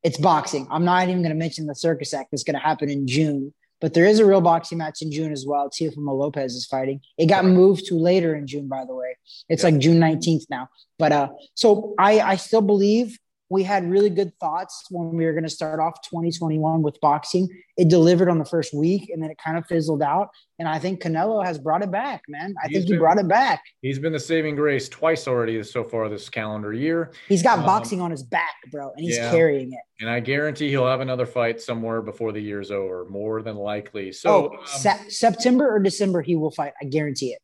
it's 0.05 0.19
boxing. 0.19 0.69
I'm 0.71 0.85
not 0.85 1.09
even 1.09 1.23
going 1.23 1.31
to 1.33 1.39
mention 1.39 1.67
the 1.67 1.75
circus 1.75 2.15
act 2.15 2.31
that's 2.31 2.45
going 2.45 2.55
to 2.55 2.61
happen 2.61 2.89
in 2.91 3.07
June, 3.07 3.53
but 3.81 3.95
there 3.95 4.05
is 4.05 4.19
a 4.21 4.27
real 4.27 4.41
boxing 4.41 4.79
match 4.79 5.03
in 5.03 5.11
June 5.11 5.33
as 5.33 5.45
well. 5.47 5.69
Teofimo 5.71 6.17
Lopez 6.17 6.55
is 6.55 6.67
fighting. 6.67 7.01
It 7.19 7.27
got 7.27 7.45
moved 7.45 7.87
to 7.87 7.95
later 7.97 8.35
in 8.37 8.47
June, 8.47 8.69
by 8.69 8.85
the 8.85 8.95
way. 8.95 9.17
It's 9.49 9.63
Yeah. 9.65 9.71
like 9.71 9.79
June 9.81 9.99
19th 9.99 10.45
now. 10.51 10.69
But 10.99 11.13
uh, 11.13 11.29
so 11.55 11.95
I 11.99 12.21
I 12.21 12.37
still 12.37 12.61
believe 12.61 13.19
we 13.55 13.63
had 13.63 13.89
really 13.89 14.11
good 14.11 14.33
thoughts 14.41 14.85
when 14.91 15.11
we 15.17 15.25
were 15.25 15.33
going 15.33 15.45
to 15.45 15.49
start 15.49 15.79
off 15.79 16.03
2021 16.03 16.83
with 16.83 17.01
boxing. 17.01 17.49
It 17.77 17.89
delivered 17.89 18.29
on 18.29 18.39
the 18.41 18.45
first 18.45 18.75
week 18.75 19.11
and 19.11 19.23
then 19.23 19.31
it 19.31 19.39
kind 19.39 19.57
of 19.57 19.65
fizzled 19.67 20.03
out. 20.03 20.31
And 20.59 20.69
I 20.69 20.81
think 20.81 21.01
Canelo 21.01 21.45
has 21.45 21.57
brought 21.59 21.83
it 21.83 21.91
back, 21.93 22.23
man. 22.29 22.55
I 22.63 22.67
He's 22.67 22.79
think 22.79 22.87
he 22.87 22.93
been- 22.95 22.99
brought 22.99 23.19
it 23.19 23.29
back. 23.29 23.63
He's 23.81 24.01
been 24.01 24.13
the 24.13 24.19
saving 24.19 24.57
grace 24.57 24.89
twice 24.89 25.29
already 25.29 25.63
so 25.63 25.85
far 25.85 26.09
this 26.09 26.29
calendar 26.29 26.73
year. 26.73 27.13
He's 27.29 27.43
got 27.45 27.61
Um, 27.61 27.65
boxing 27.65 28.01
on 28.01 28.11
his 28.11 28.25
back, 28.25 28.55
bro, 28.73 28.91
and 28.91 29.01
he's 29.05 29.17
yeah. 29.17 29.31
carrying 29.31 29.73
it. 29.73 29.81
And 30.01 30.11
I 30.11 30.19
guarantee 30.19 30.71
he'll 30.71 30.87
have 30.87 31.01
another 31.01 31.27
fight 31.27 31.61
somewhere 31.61 32.03
before 32.03 32.33
the 32.33 32.41
year's 32.41 32.73
over, 32.73 33.05
more 33.09 33.41
than 33.43 33.55
likely. 33.57 34.11
So, 34.11 34.51
oh, 34.53 34.59
um, 34.59 34.67
Se- 34.67 35.09
September 35.11 35.69
or 35.73 35.79
December, 35.79 36.23
he 36.23 36.35
will 36.35 36.51
fight. 36.51 36.73
I 36.83 36.87
guarantee 36.87 37.29
it. 37.33 37.39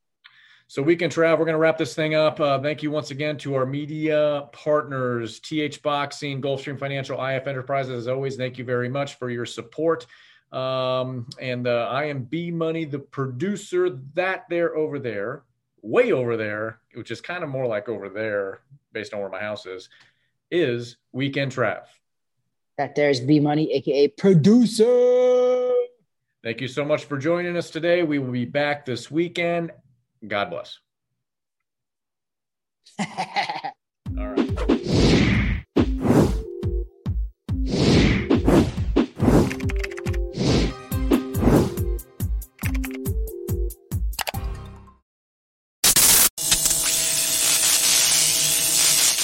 So 0.70 0.82
Weekend 0.82 1.12
Trav, 1.12 1.32
we're 1.36 1.46
going 1.46 1.54
to 1.54 1.58
wrap 1.58 1.78
this 1.78 1.96
thing 1.96 2.14
up. 2.14 2.38
Uh, 2.38 2.60
thank 2.60 2.80
you 2.80 2.92
once 2.92 3.10
again 3.10 3.36
to 3.38 3.56
our 3.56 3.66
media 3.66 4.48
partners, 4.52 5.40
TH 5.40 5.82
Boxing, 5.82 6.40
Gulfstream 6.40 6.78
Financial, 6.78 7.20
IF 7.20 7.48
Enterprises. 7.48 7.90
As 7.92 8.06
always, 8.06 8.36
thank 8.36 8.56
you 8.56 8.64
very 8.64 8.88
much 8.88 9.14
for 9.14 9.30
your 9.30 9.44
support. 9.44 10.06
Um, 10.52 11.26
and 11.40 11.66
uh, 11.66 11.88
I 11.90 12.04
am 12.04 12.22
B 12.22 12.52
Money, 12.52 12.84
the 12.84 13.00
producer. 13.00 13.98
That 14.14 14.44
there 14.48 14.76
over 14.76 15.00
there, 15.00 15.42
way 15.82 16.12
over 16.12 16.36
there, 16.36 16.78
which 16.94 17.10
is 17.10 17.20
kind 17.20 17.42
of 17.42 17.50
more 17.50 17.66
like 17.66 17.88
over 17.88 18.08
there 18.08 18.60
based 18.92 19.12
on 19.12 19.18
where 19.18 19.28
my 19.28 19.40
house 19.40 19.66
is, 19.66 19.88
is 20.52 20.98
Weekend 21.10 21.50
Trav. 21.50 21.82
That 22.78 22.94
there's 22.94 23.18
B 23.18 23.40
Money, 23.40 23.72
aka 23.72 24.06
producer. 24.06 25.72
Thank 26.44 26.60
you 26.60 26.68
so 26.68 26.84
much 26.84 27.06
for 27.06 27.18
joining 27.18 27.56
us 27.56 27.70
today. 27.70 28.04
We 28.04 28.20
will 28.20 28.30
be 28.30 28.44
back 28.44 28.86
this 28.86 29.10
weekend. 29.10 29.72
God 30.26 30.50
bless. 30.50 30.78